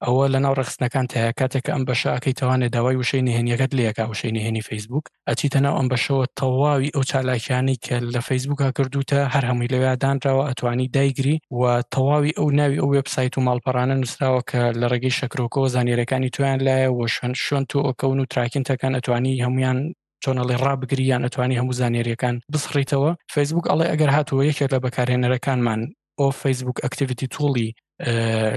[0.05, 4.33] ئەوە لە ناو ڕخستنەکان تەیە کاتێک ئەم بەش ئەکەی توانێت داوای وشەی نهێنیەکەت لەکە وشەی
[4.37, 9.71] نهێنی فیسبوک ئەچیتە ناو ئەم بەشەوە تەواوی ئەو چالاکیانی کە لە فیسبوکە کردوتە هەر هەمووی
[9.73, 11.61] لەوێدانراوە ئەتوانی دایگری و
[11.93, 16.89] تەواوی ئەو ناوی ئەو وبسایت و ماڵپەرانە نووسراوە کە لە ڕێگەی شکرۆکۆ زانانیرەکانی تویان لایە
[16.97, 19.77] و شوێن شوێن تو ئۆکەون و تراکینتەکان ئەتوانی هەمویان
[20.23, 25.81] چۆنەڵی ڕابگریان ئەتوانی هەموو زانێریەکان بسڕیتەوە فیسبوک ئەڵێ ئەگەر هاتووە یەکێک لە بەکارهێنەرەکانمان
[26.19, 27.69] ئۆ فیسبوک ئەکتیویتی توڵی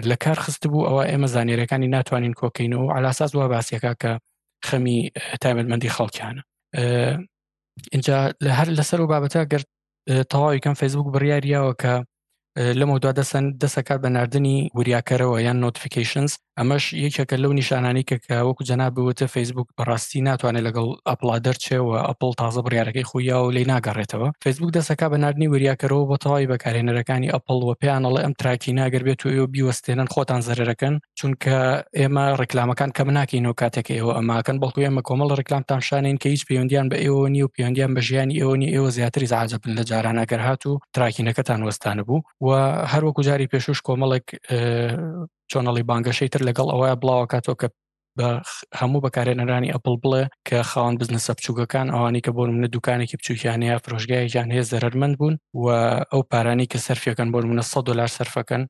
[0.08, 4.12] لە کار خست بوو ئەوە ئێمە زانێرەکانی ناتوانین کۆکەینەوە علاساس وا باسیەکە کە
[4.68, 4.98] خەمی
[5.42, 6.42] تایبەتمەندی خەڵکیانە
[7.94, 9.62] اینجا لە هەر لەسەر و بابەتە گەر
[10.30, 11.94] تەواوی کەم فەیسبوک بڕیاریەوە کە
[12.78, 18.36] لەمە دو دەسەن دەسەکات بە نردنی وریاکەرەوە یان نۆتیفیکیشنز ئەمەش یەکێکە لەو نیشانانی کە کە
[18.48, 23.64] وەکو جەنا بوتە فیسبوک بەڕاستی ناتوانێت لەگەڵ ئەپلا دەرچێەوە ئەپل تازە بڕارەکەی خۆیا و لی
[23.72, 29.02] ناگەڕێتەوە فیسبوک دەسەکە بە نردنی وریاکەرەوە بە تەواوی بەکارهێنەرەکانی ئەپل و پێیانەڵە ئەم تراکی ناگەر
[29.06, 31.56] بێت و ئێوە بیوەستێنن خۆتان زەرەکەن چونکە
[32.00, 36.86] ئێمە ڕکلامەکان کە بناکەینەوە کاتێک ئێوە ئەماکەن بەڵکو ئێمە کۆمەڵ ڕکلامتان شانین کە هیچ پەیوەندیان
[36.90, 40.62] بە ئێوە نی و پەیوەندیان بە ژیانی ئێوە نی ئێوە زیاتری زعجبن لە جارانەگەر هات
[40.70, 42.50] و تراکینەکەتان وەستانە بوو و
[42.92, 44.26] هەروەکو جاری پێشوش کۆمەڵێک
[45.50, 47.68] چۆنەڵی بانگەشەی تر لەگەڵ ئەوەیە بڵاوکاتۆ کە
[48.18, 48.28] بە
[48.80, 54.48] هەموو بەکارێنەرانی ئەپل بڵێ کە خاوەن بزنسە بچووکەکان ئەوانی کە بۆ منە دوکانێکی بچوکیانەیە فرۆژگایەکیان
[54.54, 55.66] هەیە زەرمەند بوون و
[56.12, 58.62] ئەو پارانی کە سەرفیەکەن بۆ منە 100 دلار سەرفەکەن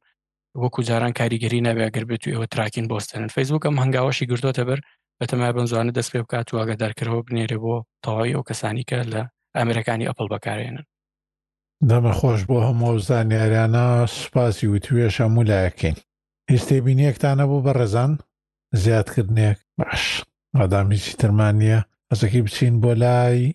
[0.62, 4.81] وەکو جاران کاریگەری نابێگەر بێت و ئێوە تراکین بۆستێنن فەیسبوک ئەم هەنگاوەشی گردۆتە بەر
[5.20, 9.22] بەتەما بنزوانە دەست پێ بکات و ئاگەدارکردەوە بنێرێ بۆ تەواوی ئەو کەسانی کە لە
[9.59, 10.85] ئەمریکانی ئەپل بەکارێنن
[11.91, 13.87] دەمەخۆش بۆ هەموو زانیاریانە
[14.18, 15.97] سوپاسی و توێش هەموو لایەکەین
[16.53, 18.12] هیستێبینیەکتانە بوو بە ڕێزان
[18.82, 20.03] زیادکردنێک باش
[20.59, 21.78] ئادامیی ترمانە
[22.11, 23.55] ئەسەکی بچین بۆ لای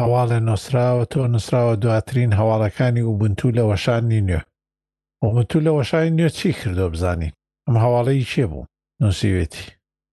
[0.00, 4.40] هەواڵە نووسراوە تۆ نووسراوە دواترین هەواڵەکانی و بنتو لە وەشانی نوێ
[5.26, 7.32] ومتو لە وەشای نوێ چی کردۆ بزانین
[7.66, 8.66] ئەم هەواڵەی چێ بوو
[9.02, 9.66] نووسیوێتی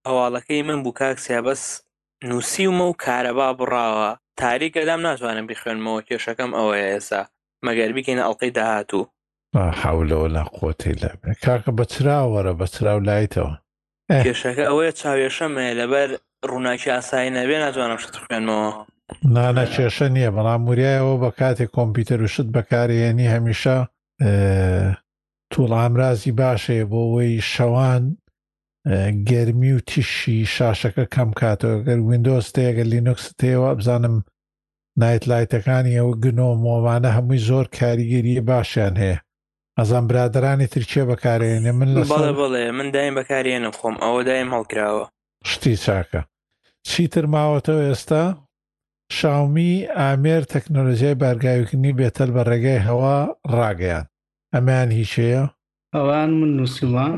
[0.08, 1.64] هەواڵەکەی من بوو کاکسیابەس
[2.30, 4.10] نووسیمە و کارەبا بڕاوە
[4.42, 7.24] تاریکەدام ناتوانم بخوێنمەوە کێشەکەم ئەوەیە ئێستا
[7.66, 9.06] مەگەر بکەینە ئەڵلقەی داهاتوو
[9.82, 11.10] حولەوە لا قوۆتی لە
[11.46, 13.54] کاکە بەچراوەرە بەچراو لایتەوە
[14.26, 16.10] کێشەکە ئەوەیە چاوێشەمێ لەبەر
[16.50, 18.70] ڕووناکی ئاسایی نەبێ ناتوانم شت خوێنەوە
[19.36, 23.78] نانە کێشە نییە بەڵام موریایەوە بە کاتێک کۆمپیوتەر وشت بەکارێنی هەمیشە
[25.54, 28.04] توڵامرازی باشێ بۆ ئەوەی شەوان
[29.30, 34.16] گەرمی و تیشی شاشەکە کەم کاتەوە گەر وینندۆس تەیەگە لینوکس تێوە بزانم
[35.04, 39.18] نایتلایتەکانی ئەو گنۆ مۆوانە هەمووی زۆر کاریگەری باشیان هەیە
[39.78, 42.02] ئەزان برادرانی ترکیە بەکارێنێ من لە
[42.40, 45.06] بڵێ من دایم بەکارێنم خۆم ئەوە دایم هەڵکراوە
[45.50, 46.22] شتی چاکە
[46.90, 48.24] چیتر ماوەتەوە ئێستا
[49.18, 53.18] شاومی ئامێر تەکنۆلژیای بارگاوکردنی بێتەر بە ڕێگای هەوا
[53.58, 54.06] ڕاگەیان
[54.54, 55.44] ئەمیان هیچەیە
[55.96, 57.12] ئەوان من نووسیوان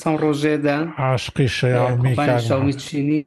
[0.00, 3.20] چەند ڕۆژێدا عاشقی شەیامی چینی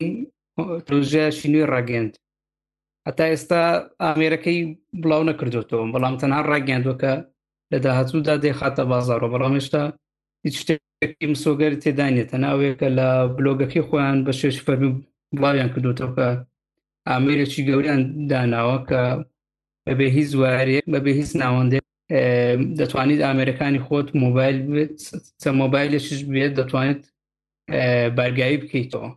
[0.87, 2.13] پروژەشی نوێ ڕاگەند
[3.07, 3.59] هەتا ئێستا
[4.03, 4.59] ئامێرەکەی
[5.01, 7.13] بڵاو نەکردوێتەوە بەڵام تەنها ڕاگەاندوەکە
[7.71, 9.83] لە داهاتوودا دێخاتە بازارەوە بەڵام هێشتا
[10.45, 14.91] هیچ شتێکی مسۆگەری تێدانێت تەناوێکە لە بلۆگەکەی خۆیان بە شێش فەرمی
[15.35, 16.27] بڵاویان کردوتەوەکە
[17.09, 18.01] ئامێرێکی گەوریان
[18.31, 19.01] داناوە کە
[19.85, 21.83] بەبێ هیچ زوارێک بەبێ هیچ ناوەندێک
[22.79, 24.57] دەتوانیت ئامێرەکانی خۆت مۆبایل
[25.41, 27.01] چە مۆبایلێکش بێت دەتوانێت
[28.17, 29.09] بەرگایی بکەیتەوە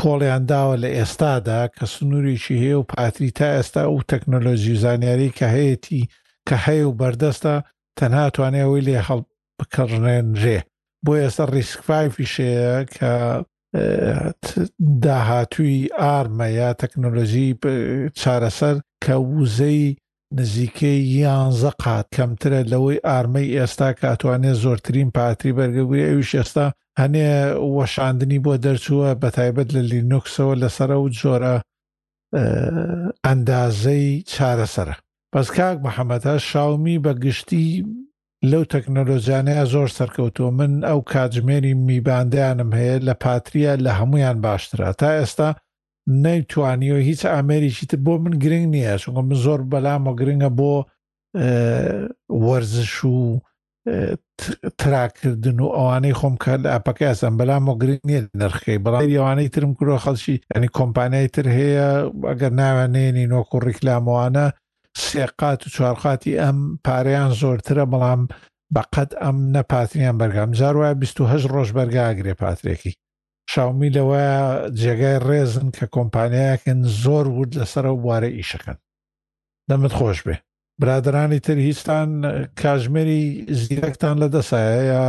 [0.00, 5.46] کۆڵیان داوە لە ئێستادا کە سنووریشی هەیە و پاتری تا ئێستا و تەکنۆلۆژی زانیاری کە
[5.54, 6.04] هەیەی
[6.48, 7.54] کە هەیە و بەردەستە
[7.98, 9.20] تەنها توانێەوەی لێ هەڵ
[9.58, 10.60] بکڕێنرێ
[11.06, 13.12] بۆ ئێستا ریسکفایفی شەیە کە
[15.04, 17.48] داهاتووی ئارمە یا تەکنۆلۆژی
[18.20, 19.82] چارەسەر کە وزەی
[20.38, 26.66] نزیکەی یانزە قات کەمترە لەوەی ئارمەی ئێستا کاتوانێت زۆرترین پاتری بەرگەبووی ئەوش ئێستا
[27.00, 27.30] هەنێ
[27.76, 31.56] وەشاندنی بۆ دەرچووە بە تایبەت لە لینوکسەوە لەسرە و جۆرە
[33.26, 34.94] ئەندازەی چارەسەرە
[35.32, 37.66] بەس کاک محەممەدە شاومی بە گشتی
[38.50, 45.08] لەو تەکنەلۆژیانەیە زۆر سەرکەوتوە من ئەو کاتژمێری میباندیانم هەیە لە پاتریە لە هەمویان باشترە تا
[45.18, 45.48] ئێستا
[46.24, 50.72] نەیتوانیەوە هیچ ئامریکی تر بۆ من گرنگ نییە چونکە من زۆر بەلامە گرنگە بۆ
[52.46, 53.16] وەرزش و
[54.80, 59.52] تراکردن و ئەوانەی خۆم کە لە ئاپەکە ئەسم بەلام و گرنگ نیە نرخەکەی بەڵام ئەوانەی
[59.54, 61.88] ترم کوۆ خەڵشی ئەنی کۆمپانیای تر هەیە
[62.30, 64.46] ئەگەر ناوانێنی نۆکو ڕیکلاموانە
[65.04, 68.20] سێقات و چوارقاتی ئەم پارەیان زۆرترە بەڵام
[68.74, 72.92] بەقەت ئەم نەپاتریان بەرگام جاروایە 28 ڕۆژ بەرگاگرێ پاترێکی
[73.52, 74.26] شاومی لەوە
[74.80, 78.78] جێگای ڕێزن کە کۆمپانیایەکەن زۆر ورد لەسەر وارە ئیشەکەن
[79.70, 80.36] دەمت خۆش بێ
[80.80, 82.08] برادرانی تر هیچستان
[82.62, 83.24] کاژمێری
[83.62, 85.04] زیرەکتان لە دەسایە یا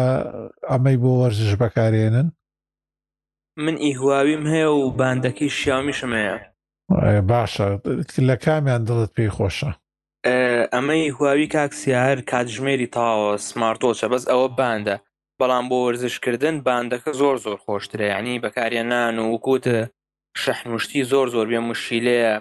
[0.71, 2.27] ئەمەی بۆ وەرزش بەکارێنن
[3.65, 6.35] من ئیهواویم هەیە و باندەکەی شیامی شمەیە
[7.31, 7.67] باشە
[8.29, 9.71] لە کامیان دڵت پێی خۆشە
[10.73, 14.95] ئەمەی هواوی کاکسیار کاتژمێری تاوە سمارتۆچە بەس ئەوە باندە
[15.39, 19.77] بەڵام بۆ وەرزشکردن باندەکە زۆر زۆر خۆشترە ینی بەکارە نان و وکوتە
[20.43, 22.33] شەحنوشتی زۆر زۆر بێ مشیلەیە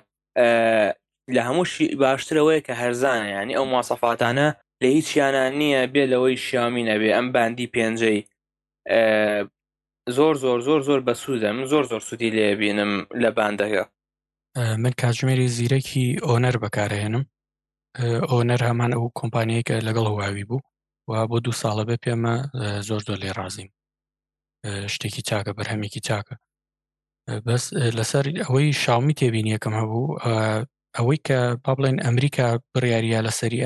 [1.35, 1.65] لە هەموو
[2.03, 4.49] باشترەوەی کە هەرزانە ینی ئەو ماسەفاتانە
[4.83, 8.21] لە هیچ یانان نییە بێ لەوەی شیامی نەبێ ئەم باندی پێنجەی
[10.17, 12.93] زۆر زۆر زۆر زۆر بە سوودە من زۆر زۆر سوودی لێبینم
[13.23, 13.85] لە باندەکە
[14.57, 17.25] من کاتژمێری زیرەکی ئۆنەر بەکارهێنم
[18.33, 20.61] ئۆنەر هەمان ئەو کۆمپانیەکە لەگەڵ هواوی بوو
[21.11, 22.35] و بۆ دوو ساڵە بێ پێمە
[22.89, 23.69] زۆر زۆر لێ ڕازیم
[24.95, 26.35] شتێکی چاکە بەرهەمێکی چاکە
[27.47, 27.65] بەس
[27.99, 30.17] لەسەر ئەوەی شاومی تێبینیەکەم هەبوو
[30.97, 33.61] ئەوەی کە با بڵێن ئەمریکا بڕیاریە لەسەری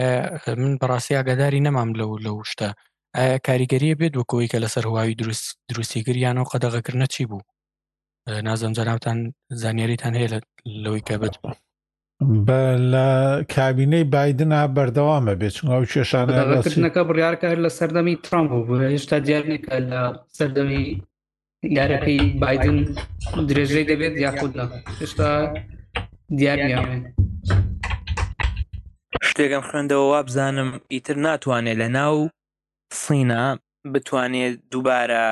[0.61, 2.69] من بەڕاستی ئاگاداری نەمام لەو لەو شتە
[3.17, 7.43] ئایا کاریگەریە بێت وەکەوەی کە لەسەر هواوی دروست دروستیگریان و قەدەغەکردە چی بوو
[8.29, 10.41] نازم جەناوتان زانیاریتان هەیە
[10.85, 11.37] لەوەی کە بێت
[12.47, 12.63] بە
[12.93, 13.09] لە
[13.57, 20.01] کابینەی بادننا بەردەوامە بێت چون ئەو کێشانەکە بڕیارکار لە سەردەمی ترامپ بوو هێشتا دیارێکە لە
[20.39, 20.85] سەردەمی
[21.79, 22.77] یارەکەی بادن
[23.49, 24.65] درێژەی دەبێت یاخود لە
[25.01, 25.31] هێشتا
[26.39, 27.03] دیاریامێن
[29.29, 32.17] شتێکم خوێندەوە وابزانم ئیتر ناتوانێت لە ناو
[33.03, 33.59] سینا
[33.93, 35.25] بتوانێت دووبارە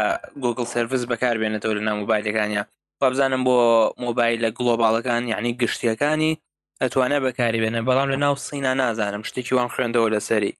[0.45, 2.64] گوگل سرویس بەکاربێنێتەوە لە ناو موبایلەکانیا
[3.03, 3.57] وابزانم بۆ
[4.05, 6.33] مۆبایل لە گلۆباڵەکان یعنی گشتیەکانی
[6.83, 10.53] ئەتوانە بەکاری بێنە بەڵام لە ناو سینا نازانم شتێکی وان خوێندەوە لەسەری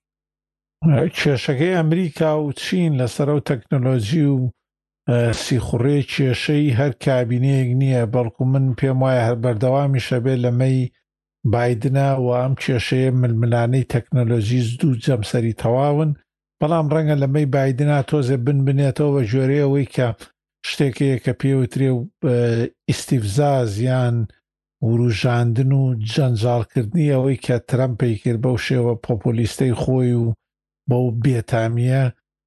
[1.17, 4.39] کێشەکەی ئەمریکا و چین لەسەر و تەکنۆلۆژی و
[5.43, 10.77] سیخوڕێ کێشەی هەر کابینەیەک نییە بەڵکو من پێم وایە هەر بەردەوامی شەبێت لەمەی
[11.53, 16.11] بادنە و ئەم کێشەیە ململانەی تەکنۆلۆژی دوو جەمسەری تەواون
[16.59, 20.07] بەڵام ڕەنگە لەمەی بادنە تۆزێ بن بنێتەوە بە ژۆرەیەوەی کە
[20.67, 21.99] شتێکەیە کە پێوترێ و
[22.89, 24.15] ئیسیفزاز یان
[24.89, 30.25] وروژاندن و جەنجالکردنی ئەوەی کە ترەمپی کرد بەو شێوە پۆپۆلیستەی خۆی و
[30.89, 32.03] بەو بێتامیە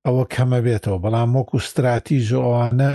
[0.06, 2.92] ئەوە کەمە بێتەوە بەڵام وەکو استراتیژ ئەوانە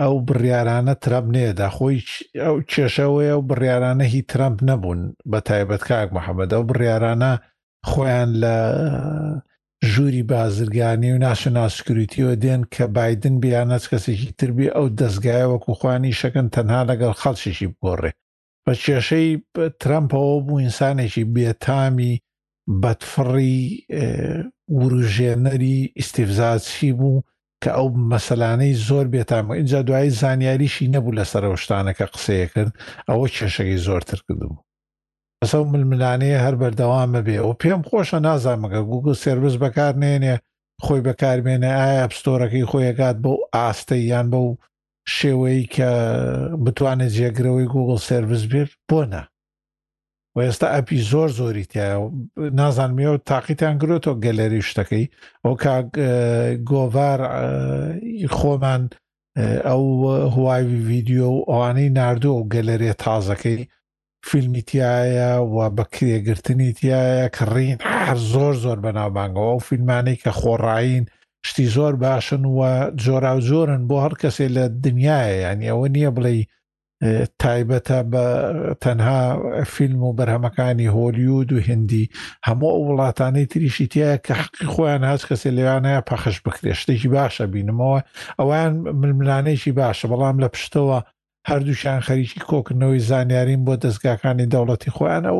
[0.00, 1.98] ئەو بڕیارانە ترەب نێدا خۆی
[2.44, 5.00] ئەو کێشەوەی ئەو بڕیارانە هی ترەمپ نەبوون
[5.30, 7.32] بە تایبەت کاک محەممەد ئەو بڕیارانە
[7.90, 8.56] خۆیان لە
[9.92, 16.82] ژووری بازرگانی و ناشناسکرروتیەوە دێن کە بادن بیانەت کەسێکی تربی ئەو دەستگایە وەکوخوانی شەکەن تەنها
[16.90, 18.10] لەگەڵ خەڵشیشی بگۆڕێ
[18.64, 19.28] بە کێشەی
[19.82, 22.14] ترمپەوە بوو ئینسانێکی بێتامی
[22.82, 23.58] بەدفڕی
[24.78, 27.24] وروژێنەری ئیسیفزاسی بوو
[27.62, 32.72] کە ئەو مەسەلانەی زۆر بێتامە اینجا دوایی زانیاریشی نەبوو لەسەر شتانە کە قسەیە کرد
[33.08, 34.67] ئەوە کێشەکەی زۆرتر کردبوو
[35.42, 40.34] بەسەو ململانەیە هەر بەردەوامە بێ و پێم خۆشە نازانمەگە گوگل سرویس بەکارنێنێ
[40.84, 44.46] خۆی بەکارمێنە ئایا ئەپستۆرەکەی خۆیەکات بۆ ئاستەی یان بەو
[45.16, 45.90] شێوەی کە
[46.64, 49.22] بتوانێت جێگرەوەی گوگل سرویس بێت بۆنا
[50.34, 51.96] و ئێستا ئەپی زۆر زۆری تایە
[52.60, 55.04] نازانمیەوە تاقیتان گرێتەوە گەلەری شتەکەی
[55.44, 55.76] ئەو کا
[56.70, 57.20] گۆڤار
[58.36, 58.82] خۆمان
[59.68, 59.84] ئەو
[60.34, 63.62] هوای ویددیو و ئەوانەی نردووە و گەلەرێ تازەکەی
[64.30, 70.30] فیلمی تایە و بە کرێگرتنی تایە کە ڕین هەر زۆر زۆر بەناوبانگەوە و فیلمانەی کە
[70.40, 71.04] خۆڕایین
[71.48, 72.60] شتی زۆر باشن و
[73.04, 76.34] جۆرا و زۆرن بۆ هەر کەسێ لە دنیاە ینی ئەوە نییە بڵێ
[77.42, 78.26] تایبەتە بە
[78.82, 79.20] تەنها
[79.74, 82.10] فیلم و بەرهەمەکانی هۆلیود و هندی
[82.48, 87.44] هەموو ئەو وڵاتانەی تریشی تایە کە حقی خۆیان هاچ کەسێ لەوانەیە پەخش بکرێ شتێکی باشە
[87.54, 87.98] بینمەوە
[88.40, 90.98] ئەوان ململانێکی باشە بەڵام لە پشتەوە
[91.50, 95.38] هەردووشان خەریکی کۆکردنەوەی زانیاریم بۆ دەستگاکانی دەوڵەتی خۆیان ئەو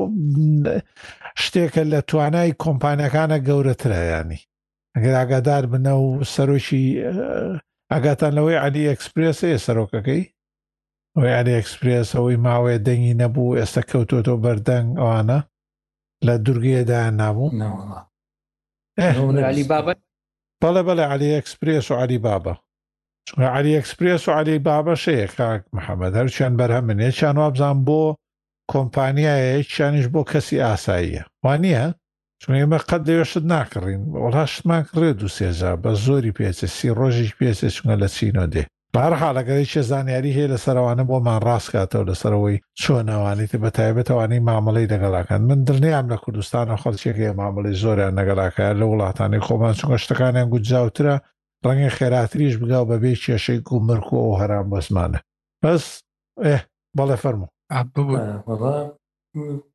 [1.43, 4.41] شتێکە لە توانای کۆمپانیەکانە گەورەترایانی
[4.95, 6.85] ئەگەر ئاگادار بنە و سەرۆکی
[7.93, 10.23] ئاگاتانەوەی علی ئەکسپرس ێ سەرۆکەکەی
[11.17, 15.39] ئەوی علی ئەکسپرس ئەوەی ماوەیە دەنگی نەبوو ئێستا کەوتۆتۆ بەردەنگ ئەوانە
[16.27, 17.49] لە دورگێدا نابوو
[19.51, 19.93] علی بابە
[20.63, 22.55] بەڵێ بەڵێ علی ئەکسپرس و علی بابە
[23.29, 28.01] چونکە علی ئەکسپرس و علی بابەشەیە کاک محەممەد هەرچیان بەرهەمنێ چیان وابزان بۆ
[28.73, 31.89] کۆمپانیایە چیانیش بۆ کەسی ئاساییە وانە
[32.43, 37.69] چون ئێمە قەت دەوێشت ناکڕین وڵاشتمان کڕێ دو سێجا بە زۆری پێچە سی ڕۆژیش پێچە
[37.77, 38.65] چونگە لە چینۆ دێ
[38.95, 46.07] بارحالەکەی چێ زانیاری هەیە لەسەرەوەوانە بۆمان ڕاستکاتەوە لەسەرەوەی چۆنەوانیتی بە تایبەتەوانی مامەڵی دەگەڵاکەن من دڵنیام
[46.13, 51.17] لە کوردستانە خەڵچێکی مامەڵی زۆریان نەگەڵاکە لە وڵاتانی خۆمان چونکە شتەکانیان گوجاوترە
[51.67, 55.19] ڕەنگە خێراتریش بگاو بەبێ کێشەی و مرکۆ و هەرام بەسمانە
[55.63, 55.85] بەس
[56.45, 56.55] ئێ
[56.99, 57.49] بەڵێ فەرمو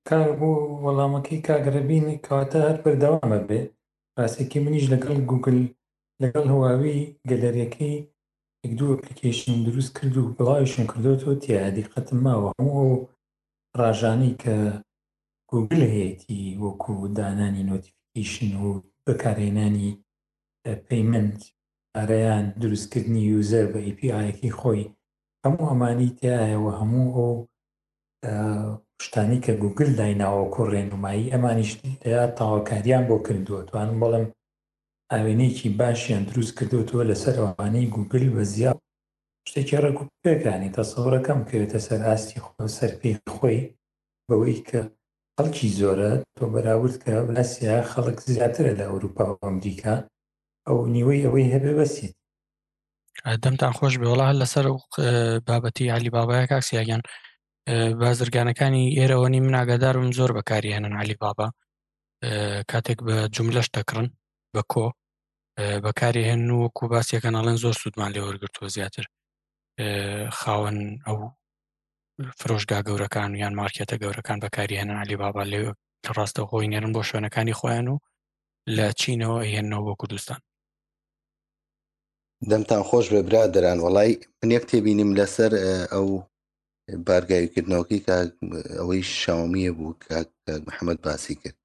[0.10, 0.52] کار بۆ
[0.84, 3.62] وەڵامەکەی کاگرەبینی کاتە هەر بەردەوامە بێ
[4.18, 5.58] ڕاستێکی منیش لەگەڵ گوگل
[6.22, 7.96] لەگەڵ هواوی گەلەرەکەی
[8.66, 13.08] یک دوو ئەپلیکیشن دروست کرد و بڵاویشن کردوەوە تیادی قەتم ماوە هەموو
[13.80, 14.56] ڕژانی کە
[15.52, 18.68] گوگل هەیەی وەکو دانانی نۆتیفیکیشن و
[19.06, 19.90] بەکارهێنانی
[20.88, 21.40] پەیمنت
[21.98, 24.90] ئارەیان دروستکردنی یوزەر بە ئیPIکی خۆی
[25.44, 27.34] هەموو ئەمانی تایەوە هەموو ئەو
[29.06, 34.26] شتانی کە گوگل دایناوە کوڕ ڕێنمایی ئەمانیشتیا تاواکاریان بۆ کردووە توانم بڵم
[35.12, 38.78] ئاوێنێکی باشیان دروست کردوتەوە لەسەر ئەوانەی گوگل بە زیاب
[39.50, 43.60] شتێکی ڕێکوپەکانی تەسەڕەکەم کەوێتە سەر ئاستی خۆ سەر پێی خۆی
[44.30, 44.80] بەوەی کە
[45.36, 49.96] خەڵکی زۆرە تۆ بەراورد کە لەسیا خەڵک زیاترە لە ئەوروپا و ئەمریکا
[50.68, 52.16] ئەو نیوەی ئەوەی هەبێ بەسیت
[53.44, 54.66] دەمتان خۆش بێوەڵا هەر لەسەر
[55.50, 57.02] بابەتی علی بابایە کاکسیاگەن
[58.04, 61.48] بازرگانەکانی ئێرەوەنی مناگەدارم زۆر بەکارهێنن علی بابا
[62.72, 64.08] کاتێک بە جملەش دەکڕن
[64.54, 64.86] بە کۆ
[65.86, 69.06] بەکاری هێن وەکو باسیەکەن ئەڵێن زۆر سوودمان لێ وەرگرتووە زیاتر
[70.40, 71.18] خاوەن ئەو
[72.40, 75.60] فرۆژگا گەورەکان و یان مارکێتە گەورەکان بەکاری هێنن علی بابا لێ
[76.18, 77.96] ڕاستە خۆی نێرن بۆ شوێنەکانی خۆیان و
[78.76, 80.42] لە چینەوە هێنەوە بۆ کوردستان
[82.52, 85.52] دەمتان خۆش بە برادران وەڵی منێ تێبینیم لەسەر
[85.94, 86.08] ئەو
[87.08, 88.00] بارگایکردنەوەکی
[88.80, 90.30] ئەوەی شاومیە بوو کاک
[90.68, 91.58] محەممەد باسی کرد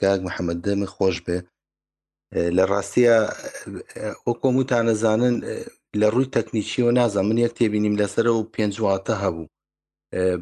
[0.00, 1.38] کاک محەممەد دەمە خۆش بێ
[2.56, 3.16] لە ڕاستیە
[4.28, 5.36] وەکۆم وتانەزانن
[6.00, 9.50] لە ڕووی تەکنیکیەوە نازان من یەک تێبینیم لەسەرەوە پێنج واتە هەبوو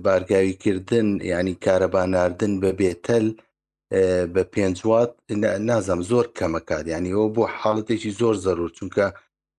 [0.04, 3.26] بارگاویکردن ینی کارەباناردن بە بێتەل
[4.34, 5.10] بە پێنجات
[5.70, 9.06] نازم زۆر کەمە کات ینی ئەوە بۆ حاڵەتێکی زۆر زەرور چونکە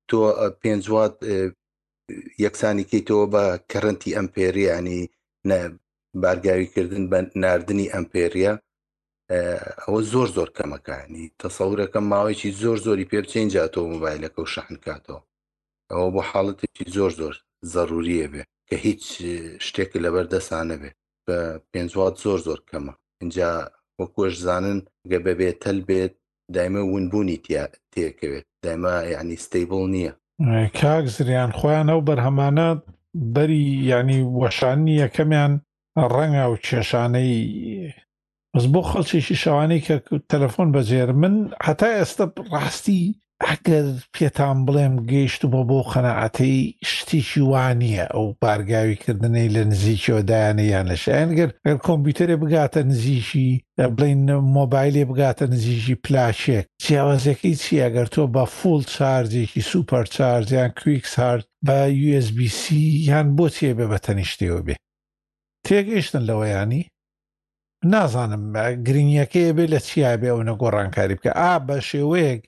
[0.09, 0.17] تۆ
[0.61, 1.15] پێنجات
[2.45, 5.01] یەکسانیکەی تۆ بە کەڕەنی ئەمپێریانی
[6.23, 8.53] بارگاویکردن بە نردنی ئەمپێریە
[9.85, 15.19] ئەوە زۆر زۆر کەمەکانی تەسەورەکەم ماوەیەکی زۆر زۆری پێ بچین جاتۆ موبایلەکە و شەحن کاتەوە
[15.91, 17.33] ئەوە بۆ حاڵەتێکی زۆر زۆر
[17.73, 19.03] ضرروریە بێ کە هیچ
[19.67, 20.91] شتێک لەبەر دەسانە بێ
[21.25, 21.37] بە
[21.71, 23.49] پێنجات زۆر زۆر کەمە اینجا
[24.01, 24.79] وەکوۆش زانن
[25.09, 26.13] گە بەبێ تەل بێت
[26.55, 27.41] دایمە ونبوونی
[27.93, 30.13] تێکەوێت دایمە یعنی ستیبل نییە
[30.79, 32.69] کاک زریان خۆیان ئەو بەرهەمانە
[33.33, 35.53] بەری ینی وەشانی یەکەمیان
[36.13, 37.33] ڕەنگە و کێشانەی
[38.73, 39.95] بۆ خەڵکیشی شەوانەی کە
[40.31, 41.35] تەلەفۆن بەجێر من
[41.65, 43.03] هەتا ئێستا ڕاستی
[43.45, 46.57] ئەگەر پێتان بڵێم گەیشت بۆ بۆ قەنەعەتەی
[46.91, 53.49] شتێکی وانە ئەو پارگاویکردنەی لە نزیکیەوەدایانە یان لەشەنگەر ئەر کۆمپیوتەرێ بگاتە نزیشی
[53.97, 54.23] بڵین
[54.57, 61.43] مۆبایلێ بگاتە نزیژی پلاشێک جیاوازەکەی چی ئەگەر تۆ بە فول چارجێکی سوپەر چارجیان کویکس هارد
[61.65, 61.77] بە
[62.19, 62.61] USBC
[63.09, 64.75] یان بۆ چێ بێ بە تەنیشتەوە بێ
[65.67, 66.81] تێگەیشتن لەوەیانی
[67.91, 68.45] نازانم
[68.87, 72.41] گرنگەکەی بێ لە چیا بێ ئەو نەگۆڕانکاری بکە ئا بە شێوەیەک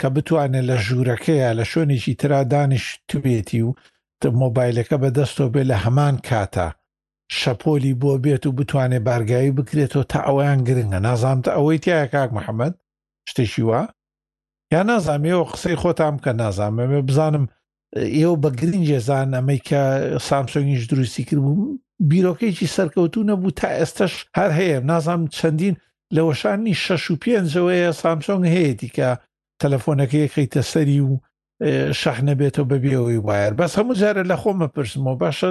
[0.00, 3.76] کە بتوانێت لە ژوورەکەیە لە شوێنێکی تررا دانیش توبێتی و
[4.42, 6.68] مۆبایلەکە بەدەستۆ بێ لە هەمان کاتە
[7.40, 12.74] شەپۆلی بۆ بێت و بتوانێ بارگایی بکرێتەوە تا ئەویان گرنگە نازانتە ئەوەی تایە کاک محەممەد
[13.30, 13.80] شتێکی وە
[14.72, 17.44] یا نازانامەوە قسەی خۆتام کە نازانامێ بزانم
[18.18, 19.82] ئێوە بە گرنجێزان ئەمەی کە
[20.28, 21.78] سامسۆنیش دروستی کردبوو
[22.10, 25.74] بیرۆکەیکی سەرکەوتو نەبوو تا ئێستش هەر هەیە نازانم چەندین
[26.14, 29.08] لەوەشانی شەش و پێنجەوەیە سامسۆنگ هەیەی کە
[29.62, 31.12] تەلەفۆنەکەیەکەیتە سەری و
[32.02, 35.50] شەح نەبێتەوە بەبێەوەی وایر بەس هەموو جارە لە خۆمە پرسمەوە باشە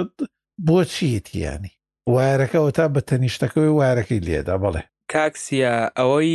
[0.66, 1.72] بۆچیت ینی
[2.14, 4.82] وایرەکەەوە تا بە تەنیشتەکەی وارەکەی لێدا بڵێ
[5.12, 6.34] کاکسیە ئەوەی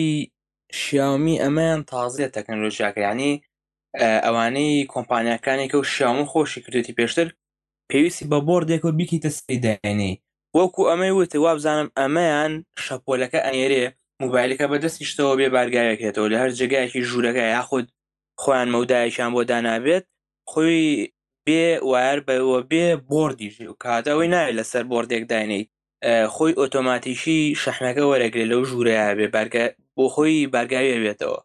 [0.79, 3.33] شیامی ئەمەیان تازیە تەکنۆلۆژیاکە ینی
[4.25, 7.27] ئەوانەی کۆمپانیەکانی کە و شیام خۆشی کردێتی پێشتر
[7.89, 10.13] پێویستی بە بردێکەوە بیکیتە سیدێنی
[10.57, 12.53] وەکو ئەمەی وتە وابزانم ئەمەیان
[12.85, 13.83] شەپۆلەکە ئەنێرێ
[14.23, 17.85] موبایلەکە بەدەستیشتەوە بێ بارگایەکێتەوە لە هەر جگایەکی ژوورەکە یاخود
[18.41, 20.03] خۆیان مەودایشان بۆ دانابێت
[20.51, 20.79] خۆی
[21.45, 25.63] بێ وایار بەوە بێ بردیژی و کاتەوەی نایە لەسەر بردێک داینەی
[26.35, 29.27] خۆی ئۆتۆماتیشی شەحنەکە وەرەگرێت لەو ژوورەیە بێ
[29.97, 31.39] بۆ خۆی بارگاوێ بێتەوە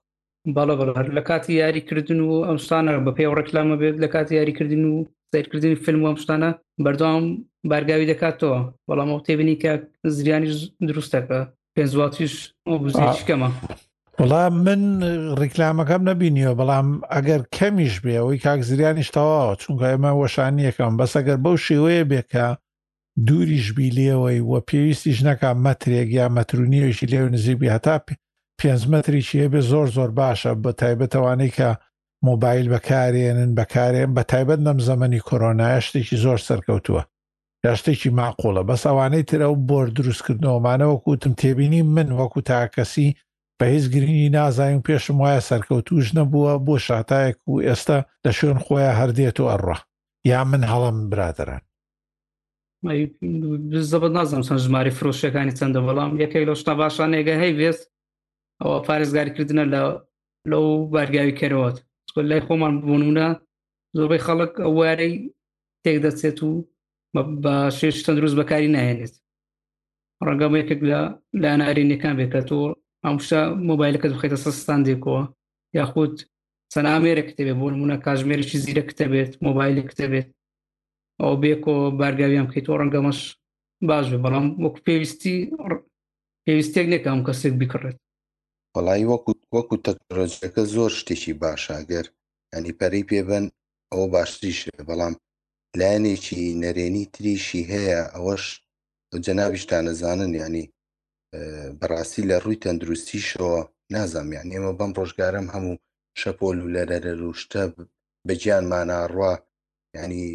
[0.56, 4.94] بەڵە بەڕ لە کاتی یاریکردن و ئەمستانە بە پێی ڕێکلامە بێت لە کاتی یاریکردن و
[5.32, 6.50] سیرکردنی فیلم و ئەمستانە
[6.84, 7.24] بەردەوام
[7.70, 8.58] بارگاوی دەکاتەوە
[8.88, 9.70] بەڵام ئەو تێبنی کە
[10.14, 10.48] زریانی
[10.88, 11.40] دروستەکە
[11.76, 12.34] پێنجاتیش
[12.84, 13.48] بزیشکەمە
[14.18, 14.82] بەڵام من
[15.40, 21.56] ڕیکلامەکەم نەبینیەوە بەڵام ئەگەر کەمیش بێ ئەوی کاک زریانیش تەواوە چونکە ئێمە وەشانیەکەم بەسەگەر بەو
[21.66, 22.48] شێوەیە بێکە
[23.26, 27.96] دووریش بی لێەوەی وە پێویستیش نەکە مەترێک یا مەترونیەوەشی لێو نزیبی هەتا
[28.58, 31.68] پێنج مەتریشی هەبێ زۆر زۆر باشە بە تایبەتەوانەی کە
[32.28, 37.02] مۆبایل بەکارێنن بەکارێن بە تایبەت نەم زەمەنی کۆرۆنایە شتێکی زۆر سەرکەوتووە
[37.66, 43.08] یا شتێکی ماقۆڵە بەس ئەوانەی تر ئەو بۆر دروستکردنەوەمانە وەکوتم تێبینی من وەکو تاکەسی
[43.58, 48.96] بە هیچ گرنگی نازانین پێشم وایە سەرکەوتوش نەبووە بۆ شاتایەک و ئێستا لە شوێن خۆیان
[49.00, 49.78] هەردێت و ئەڕە
[50.30, 51.62] یا من هەڵم برادران
[53.90, 57.82] زەبەت نازم چەند ژماری فرۆشیەکانی چەندە بەڵام یەکەی لە شتا باشانێگە هەی بێست
[58.62, 59.82] ئەوە پارێزگاریکردنە لە
[60.50, 61.76] لەو بارگاوی کەرەوەت
[62.28, 63.28] لای خۆمان بوونە
[63.96, 65.14] زۆربەی خەڵک ئەو وارەی
[65.84, 66.52] تێک دەچێت و
[67.42, 69.14] بە شێش تەندروست بەکاری نایێنێت
[70.26, 71.00] ڕەنگەم یەکێک لە
[71.42, 72.58] لاەنارینەکان بێت کە تۆ
[73.04, 75.22] ئەمشە مۆبایلەکە بخیتە سەستان دێکەوە
[75.78, 76.14] یاخود
[76.72, 80.28] سەنا ئامێرە کتێبێت بۆ نمونە کاژمێرێکی زیرە کتەبێت مۆبایلی کتەبێت
[81.20, 83.20] ئەو بێکۆ بارگاویان بکەیت تۆ ڕەنگەمەش
[83.88, 85.36] باش بێ بەڵام وەکو پێویستی
[86.44, 87.96] پێویستێک نێکم کەسێک بیکڕێت
[88.76, 92.06] وڵی وەکو وەکو تەڕۆژەکە زۆر شتێکی باشاگەر
[92.52, 93.44] ئەنی پەری پێبەن
[93.92, 95.14] ئەوە باشتریش بەڵام
[95.80, 98.44] لایەنێکی نەرێنی تریشی هەیە ئەوەش
[99.24, 100.64] جەناویشتان نەزانن ینی
[101.80, 103.56] بەڕاستی لە ڕووی تەندروستیشەوە
[103.94, 105.80] نازانیان ئێمە بەم ڕۆژگارم هەموو
[106.20, 107.62] شەپۆل و لەرەرە روشتە
[108.26, 109.32] بەجیانمانەڕوا
[109.98, 110.26] ینی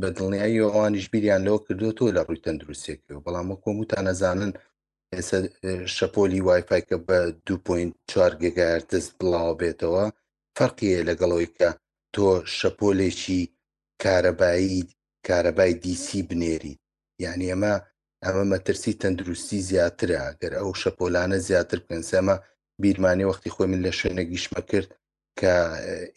[0.00, 4.52] بە دڵنیایی ئەوانیش بیریان لەوە کردوەوە لە ڕووی تەندروستێکەوە بەڵام وەکۆموتان نەزانن
[5.14, 5.38] ئێستا
[5.96, 10.04] شەپۆلی وایفای کە بە 2.4 گگار دەست بڵاو بێتەوە
[10.56, 11.68] فەرقیە لەگەڵەوەی کە
[12.14, 12.24] تۆ
[12.58, 13.42] شەپۆلێکی
[14.02, 14.82] کارەبایی
[15.28, 16.74] کارەبای دیسی بنێری
[17.24, 17.74] یعنی ئەمە
[18.24, 22.36] ئەمە مەترسی تەندروستی زیاترە گەر ئەو شەپۆلانە زیاتر بکەنسەمە
[22.82, 24.88] بیرمانی وەختی خۆی من لە شوێنە گیشمە کرد
[25.40, 25.52] کە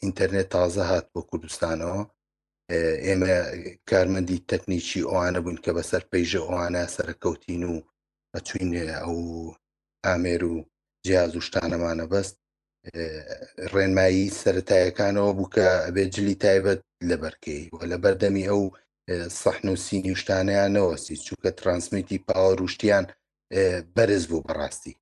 [0.04, 2.00] ئینتەرنێت تازە هات بۆ کوردستانەوە
[3.08, 3.32] ئێمە
[3.90, 7.76] کارمەندی تەکنیکی ئەوانە بوون کە بەسەر پێیژە ئەوانە سەرکەوتین و
[8.36, 8.72] ئەچوین
[9.02, 9.16] ئەو
[10.06, 10.56] ئامێر و
[11.06, 12.36] جیاز و شتانەمانە بەست
[13.74, 18.62] ڕێنمایی سەتایەکانەوە بوو کە ئەبێ جلی تایبەت لەبەرکەی وە لە بەردەمی ئەو
[19.42, 23.06] سەحن و سینی شتانیانەوەسی چووکە ترانسمیتی پاوە روشتیان
[23.96, 24.94] بەرز بوو بەڕاستی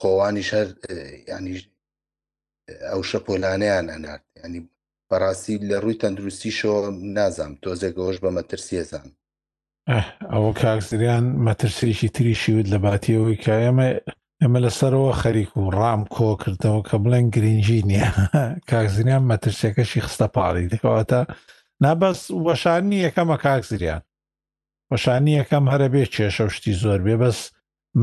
[0.00, 0.66] خۆوانی شەر
[1.30, 1.56] ینی
[2.90, 4.60] ئەو شەپۆلانیان ئەنارد ینی
[5.10, 6.80] بەڕاستی لە ڕووی تەندروستیشەوە
[7.18, 9.08] نازام تۆزێکەوەش بە مەترسیێزان
[10.32, 13.88] ئەوە کاکسریان مەترسێکی تریشی وت لە باتیەوەی کە ئێمە
[14.42, 18.10] ئەمە لەسەرەوە خەریک و ڕام کۆکردەوە کە بڵێن گرنگجی نییە
[18.70, 21.20] کاکزریان مەترسێکەشی خستە پاڵی دەکەواتە
[21.82, 24.02] نابەس وەشانی یەکەمە کاکزریان
[24.90, 27.38] وەشانی یەکەم هەرە بێ کێشە شتی زۆر بێ بەس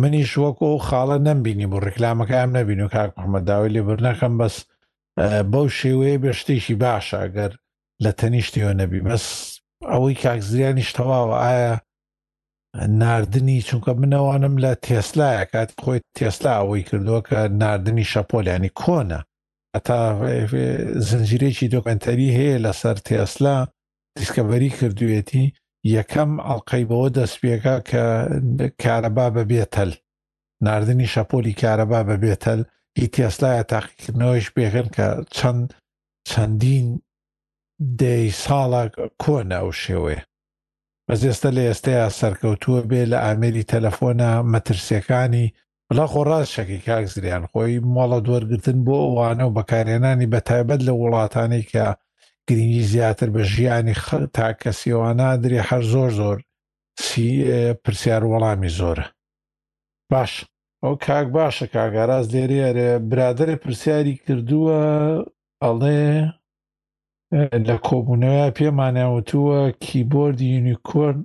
[0.02, 4.56] منیش وەکو و خاڵە نمبینی بۆ ڕکلامەکە ئەم نەبین و کاک محمەداوی لێبەر نەکەم بەس
[5.52, 7.52] بەو شێوەیە بێشتێکی باشە ئەگەر
[8.04, 9.26] لە تەنیشتیەوە نەبی بەس
[9.92, 11.76] ئەوەی کاکزریانی شتەواوە ئایا
[12.78, 19.20] نردنی چونکە منەوانم لە تێسلایە کات خۆی تێسلا ئەوەی کردووە کە نردنی شەپۆلیانی کۆنە
[19.74, 20.00] ئەتا
[21.10, 23.58] زنجیرێکی دۆکەنتەری هەیە لەسەر تێسلا
[24.18, 25.46] دیسکەبەری کردوێتی
[25.98, 28.04] یەکەم ئەڵلقەی بەوە دەستپێکە کە
[28.84, 29.92] کارەبا بە بێتەل
[30.66, 32.62] نردنی شەپۆلی کارەبا بە بێتەل
[32.98, 35.08] هی تێسلایە تاقیکردنەوەیش بێکن کە
[35.38, 35.64] چەند
[36.30, 36.88] چەندین
[38.02, 38.84] دەی ساڵە
[39.24, 40.22] کۆنە ئەو شێوەیە
[41.14, 45.46] بەس ئێستا لە ئێستەیە سەرکەوتووە بێ لە ئامێری تەلەفۆنە مەترسیەکانی
[45.90, 51.64] بڵا خۆڕاز شەکی کاکزریان خۆی ماڵە دووەرگتن بۆ ئەوانە و بەکارێنانی بە تایبەت لە وڵاتانی
[51.72, 51.86] کە
[52.48, 53.96] گرنگی زیاتر بە ژیانی
[54.36, 56.38] تا کەسیوانادرێ هەر زۆر زۆر
[57.08, 57.28] سی
[57.84, 59.06] پرسیار وەڵامی زۆرە
[60.12, 60.32] باش
[60.84, 64.82] ئەو کاک باشە کاگاراز لێرێرێ برادرێ پرسیاری کردووە
[65.64, 66.02] ئەڵێ
[67.68, 71.22] لە کۆبوونەوە پێمانەوەتووە کیبۆردی یونیکۆرن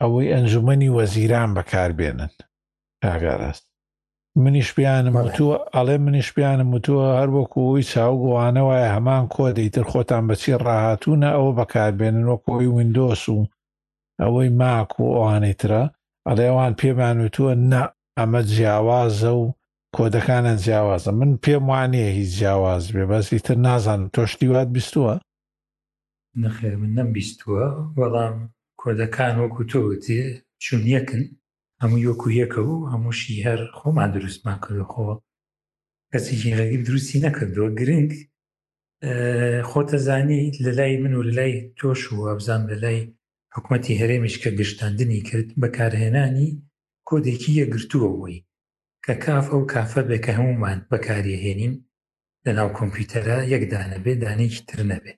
[0.00, 2.32] ئەوەی ئەنجومی وەزیران بەکاربێنن
[3.04, 3.64] ئاگەڕاست
[4.42, 9.84] منیش بیانم وتووە ئەڵێ منیش بیانم وتووە هەر وەکو ئەوی چاوگووانە وایە هەمان کۆ دەیتر
[9.90, 13.38] خۆتان بەچی ڕاهاتونە ئەوە بەکاربێنن وەکۆی وینندۆس و
[14.22, 15.82] ئەوەی ماک و ئەوانەی ترە
[16.28, 17.82] ئەڵێوان پێمان وتووە نە
[18.18, 19.42] ئەمە جیاوازە و
[19.96, 25.14] کۆدەکانە جیاوازە من پێم وانەیە هیچ جیاواز بێ بەسی تر نازانم تۆشتی وات بیستووە
[26.42, 27.66] نەخێر من نەم بیستووە
[28.00, 28.36] وەڵام
[28.82, 30.18] کۆدەکان وەکو تۆوتی
[30.64, 31.22] چون یەکن
[31.82, 35.04] هەموو یۆکو یەکە و هەمووشی هەر خۆمان دروستمان کردخۆ
[36.12, 38.10] کەسێکی غەگیر دروستی نەکردەوە گرنگ
[39.70, 42.98] خۆتە زانی لە لای من و لای تۆش و ئەبزان لە لای
[43.54, 46.48] حکوومەتتی هەرێمیش کە گشتاندنی کرد بەکارهێنانی
[47.08, 48.38] کۆدێکی یەگرتووەوەی
[49.08, 51.74] کە کافە و کافە بێکە هەمومان بەکارهێنین
[52.44, 55.12] لە ناو کۆمپیوتەرە یەکدانە بێ دانێکی تر نەبێ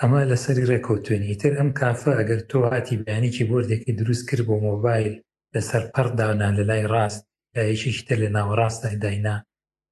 [0.00, 5.12] ئەمە لەسەر ڕێکوتێنی تر ئەم کافە ئەگەر تۆ هاتی بەیانێکی بردێکی دروست کرد بۆ مۆبایل
[5.54, 7.22] لەسەر پەردانا لە لای ڕاست
[7.54, 9.36] لایەکیشی تر لە ناوەڕاستای داینا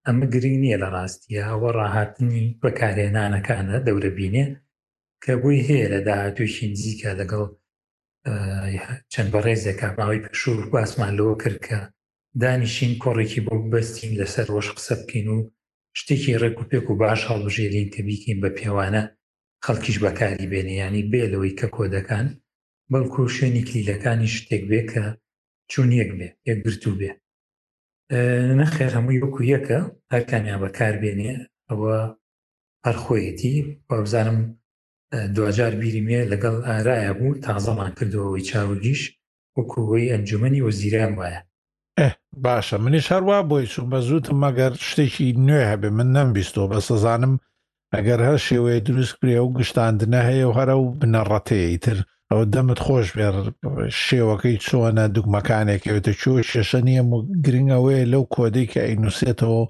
[0.06, 4.44] ئەمە گرنگ نییە لە ڕاستیە ئەوە ڕاهاتنی بەکارێنانەکانە دەورە بینێ
[5.22, 7.44] کە بووی هەیە لە داهاتووشی نزیکە لەگەڵ
[9.12, 11.78] چەند بەڕێزێکە ماوەی پشور باسمان لەوە کرد کە
[12.40, 15.38] دانیشین کۆڕێکی بۆ بەستین لەسەر ڕۆژ قسە بکەین و
[15.98, 19.02] شتێکی ڕێک و پێک و باش هەڵبژێرین کە بیکەین بە پێوانە
[19.64, 22.26] خەڵکیش بەکاری بێنیانی بێلەوەی کە کۆدەکان
[22.92, 25.04] بەڵکو شوێنی کلیلەکانی شتێک بێ کە
[25.72, 27.10] چون یەک بێ یەک گرتو بێ
[28.58, 29.78] نەخێر هەمووی وەکو یەکە
[30.12, 31.32] هەرکانیان بەکار بێنێ
[31.68, 31.96] ئەوە
[32.86, 33.54] هەرخۆیەتی
[33.88, 34.38] بەبزانم
[35.36, 39.00] دوجار بیریمێ لەگەڵ ئارایە بوو تازەمان کردەوەی چاوگیش
[39.56, 41.42] وەکوەوەی ئەنجومی وەزیران وایە
[42.44, 47.34] باشە منیش هەروە بۆی چوو بە زووتم مەگەر شتێکی نوێ هەبێ من نەمبیستۆ بە سەزانم
[47.94, 51.98] ئەگەر هەر شێوەیە دروست کرێ و گشتاندنە هەیە و هەرە و بنەڕەتەیە تر
[52.30, 53.34] ئەوە دەمت خۆش بێر
[54.06, 57.12] شێوەکەی چۆنە دوگمەکانێکەوێتە چۆ شێشە نیە و
[57.44, 59.60] گرنگەوەی لەو کۆدەی کە ئەینوسێتەوە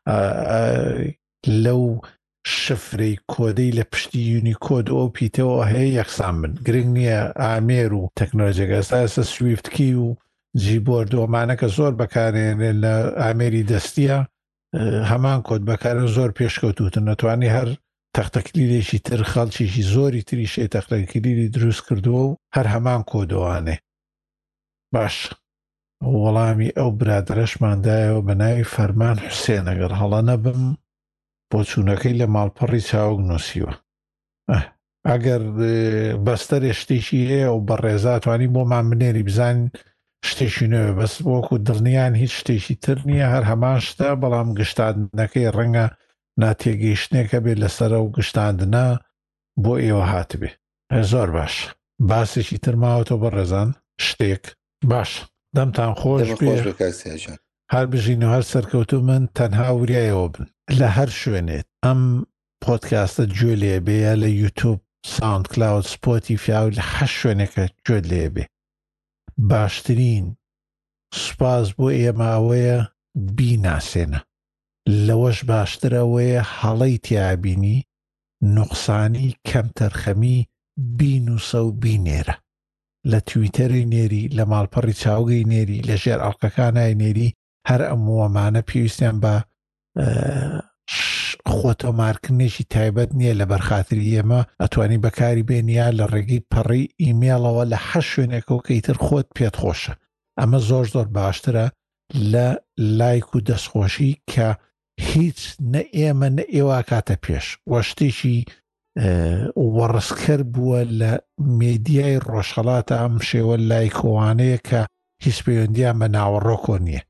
[1.65, 1.83] لەو
[2.63, 8.71] شفرەی کۆدەی لە پشتی یونیکۆد ئەو پیتەوە هەیە یەخسان من گرنگ نییە ئامێر و تەکنۆلژێک
[8.77, 10.09] ئەستا ئەسە سویفتکی و
[10.61, 14.19] جیبۆر دۆمانەکە زۆر بەکارێنێ لە ئامێری دەستیە
[15.11, 17.69] هەمان کۆت بەکارن زۆر پێشکەوتوتن نەتوانانی هەر
[18.17, 23.77] تەختەکلیلێکی تر خەڵکیێکی زۆری تری شێ تەخلەکلیلی دروست کردووە و هەر هەمان کۆدوانێ
[24.95, 25.17] باش
[26.23, 30.63] وەڵامی ئەو برادرەشماندایەوە بە ناوی فەرمان حوسێن ئەگەر هەڵە نەبم
[31.51, 33.73] بۆ چوونەکەی لە ماڵپەڕی چاوک نووسیوە
[35.09, 35.43] ئەگەر
[36.27, 39.69] بەستەر شتێکی هەیە و بەڕێزاتوانی بۆمان منێری بزانین
[40.31, 45.87] شتێکی نوێ بەس وەکو دڵنیان هیچ شتێکی تر نییە هەر هەمان شتە بەڵام گشتاندنەکەی ڕەنگە
[46.43, 48.87] ناتێگەیشتێکە بێت لەسرە و گشتاندنا
[49.65, 50.51] بۆ ئێوە هاتبێ
[51.11, 51.55] زۆر باش
[52.11, 53.69] باسێکی ترماوەتەوە بە ڕێزان
[54.07, 54.45] شتێک
[54.91, 55.11] باش
[55.57, 56.23] دەمتان خۆش
[57.75, 60.47] هەر بژین و هەر سەرکەوتو من تەنها وریایەوە بن
[60.79, 62.01] لە هەر شوێنێت ئەم
[62.65, 64.79] پۆتکاستە گوێ لێبێ لە یوتوب
[65.15, 68.45] ساوند کلاود سپۆتی فیاوی لە هە شوێنێکە گوێ لێبێ
[69.51, 70.37] باشترین
[71.15, 72.79] سوپاس بۆ ئێمە ئەوەیە
[73.37, 74.21] بیناسێنە
[75.07, 77.79] لەوەش باشتر ئەوەیە هەڵەی تیابینی
[78.55, 80.39] نوقسانی کەم تەرخەمی
[80.99, 82.37] بینوسە و بینێرە
[83.11, 87.35] لە تویتەری نێری لە ماڵپەڕی چاوگەی نێری لە ژێر ئەڵلقەکانای نێری
[87.69, 89.35] هەر ئەم وەمانە پێویستیان بە
[91.55, 98.05] خۆتۆمارکردێکی تایبەت نییە لە بەرخاتری ئێمە ئەتوانی بەکاری بێنیا لە ڕێگەی پەڕی ئیمێڵەوە لە هەر
[98.13, 99.95] شوێنێکەوە کەیتر خۆت پێت خۆشە
[100.39, 101.67] ئەمە زۆر زۆر باشترە
[102.33, 102.47] لە
[102.99, 104.49] لایک و دەستخۆشی کە
[105.11, 105.39] هیچ
[105.73, 108.39] نە ئێمە نە ئێوە کاتە پێش وەشتێکی
[109.77, 111.13] وەڕسکەر بووە لە
[111.61, 114.81] میدیای ڕۆژخەڵاتە ئەم شێوە لای کۆوانەیە کە
[115.25, 117.03] هیچ پەیوەندیان بە ناوەڕۆکۆ نییە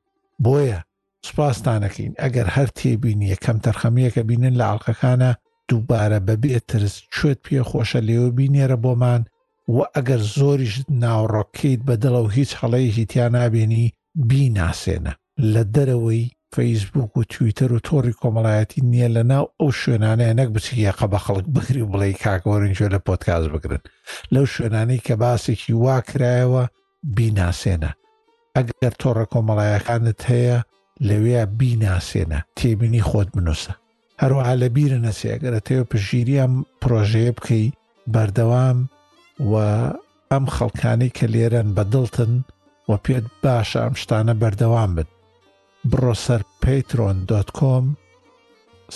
[0.45, 0.79] بۆیە
[1.27, 5.31] سوپاسستانەکەین ئەگەر هەر تێبین یەکەم تەرخەمیەکە بینن لە ئاڵلقەکانە
[5.69, 9.23] دووبارە بەبێت ترس کوێت پێ خۆشە لێوە بینێرە بۆمان
[9.75, 13.87] و ئەگەر زۆریش ناوڕۆکیت بەدڵە و هیچ هەڵەی هیتیان نابێنی
[14.29, 15.13] بیناسێنە
[15.53, 21.07] لە دەرەوەی فەیسبوک و تویتەر و تۆری کۆمەڵایەتی نییە لە ناو ئەو شوێنانەیە نەک بچیەقە
[21.13, 23.83] بە خەڵک بگری و بڵێ کاکۆرنجۆ لە پۆتکاز بگرن
[24.35, 26.65] لەو شوێنانەی کە باسێکی واکرایەوە
[27.17, 27.91] بیناسێنە
[28.57, 30.59] ئەگەر تۆڕە کۆمەڵایەکانت هەیە
[31.09, 33.73] لەوەیە بیناسێنە تێبینی خۆت بنووسە
[34.23, 37.67] هەروە لە بیرە نەسێگەرە تێوە پشگیریەم پرۆژەیە بکەی
[38.15, 38.79] بەردەوام
[39.51, 39.53] و
[40.33, 42.33] ئەم خەڵکانی کە لێرەن بەدڵتن
[42.91, 45.09] و پێت باشە ئەم شتانە بەردەوام بن
[45.91, 47.87] بڕۆسەر پەیتۆن دۆتکۆم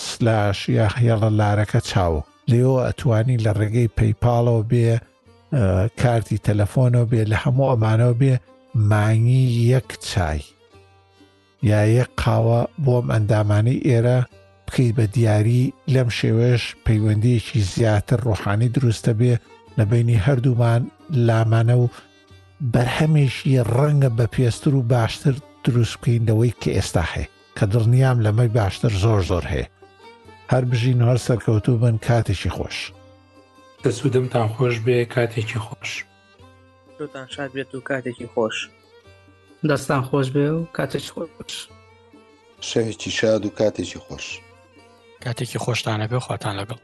[0.07, 4.91] سلاش یا هێڵە لارەکە چاوە لێەوە ئەتوانی لە ڕێگەی پەیپاڵەوە بێ
[6.01, 8.33] کارتی تەلەفۆنەوە بێ لە هەموو ئەمانەوە بێ
[8.89, 9.43] مانگی
[9.73, 10.41] یەک چای
[11.65, 14.17] یا یەک قاوە بۆم ئەندامانی ئێرە
[14.67, 19.33] بکەیت بە دیاری لەم شێوێش پەیوەندیەکی زیاتر ڕۆحانی دروستە بێ
[19.77, 20.81] لە بینی هەردوومان
[21.27, 21.87] لامانە و
[22.73, 28.91] بەرهەمێکی ڕەنگە بە پێستر و باشتر دروست بکەینەوەی کە ئێستا هەیە کە دڵنیام لەمەی باشتر
[29.03, 29.67] زۆر زۆر هەیە
[30.51, 32.77] هەر بژین هەر سەرکەوتوو بن کاتێکی خۆش
[33.83, 35.89] دەسوودمتان خۆش بێ کاتێکی خۆش
[36.97, 38.57] تۆتان شاد بێت و کاتێکی خۆش.
[39.69, 41.53] دەستان خۆش بێ و کاتێک خۆش
[42.69, 44.25] شەوێکی شاد و کاتێکی خۆش
[45.23, 46.79] کاتێکی خۆشتانە بێ خواتان لەگەڵ.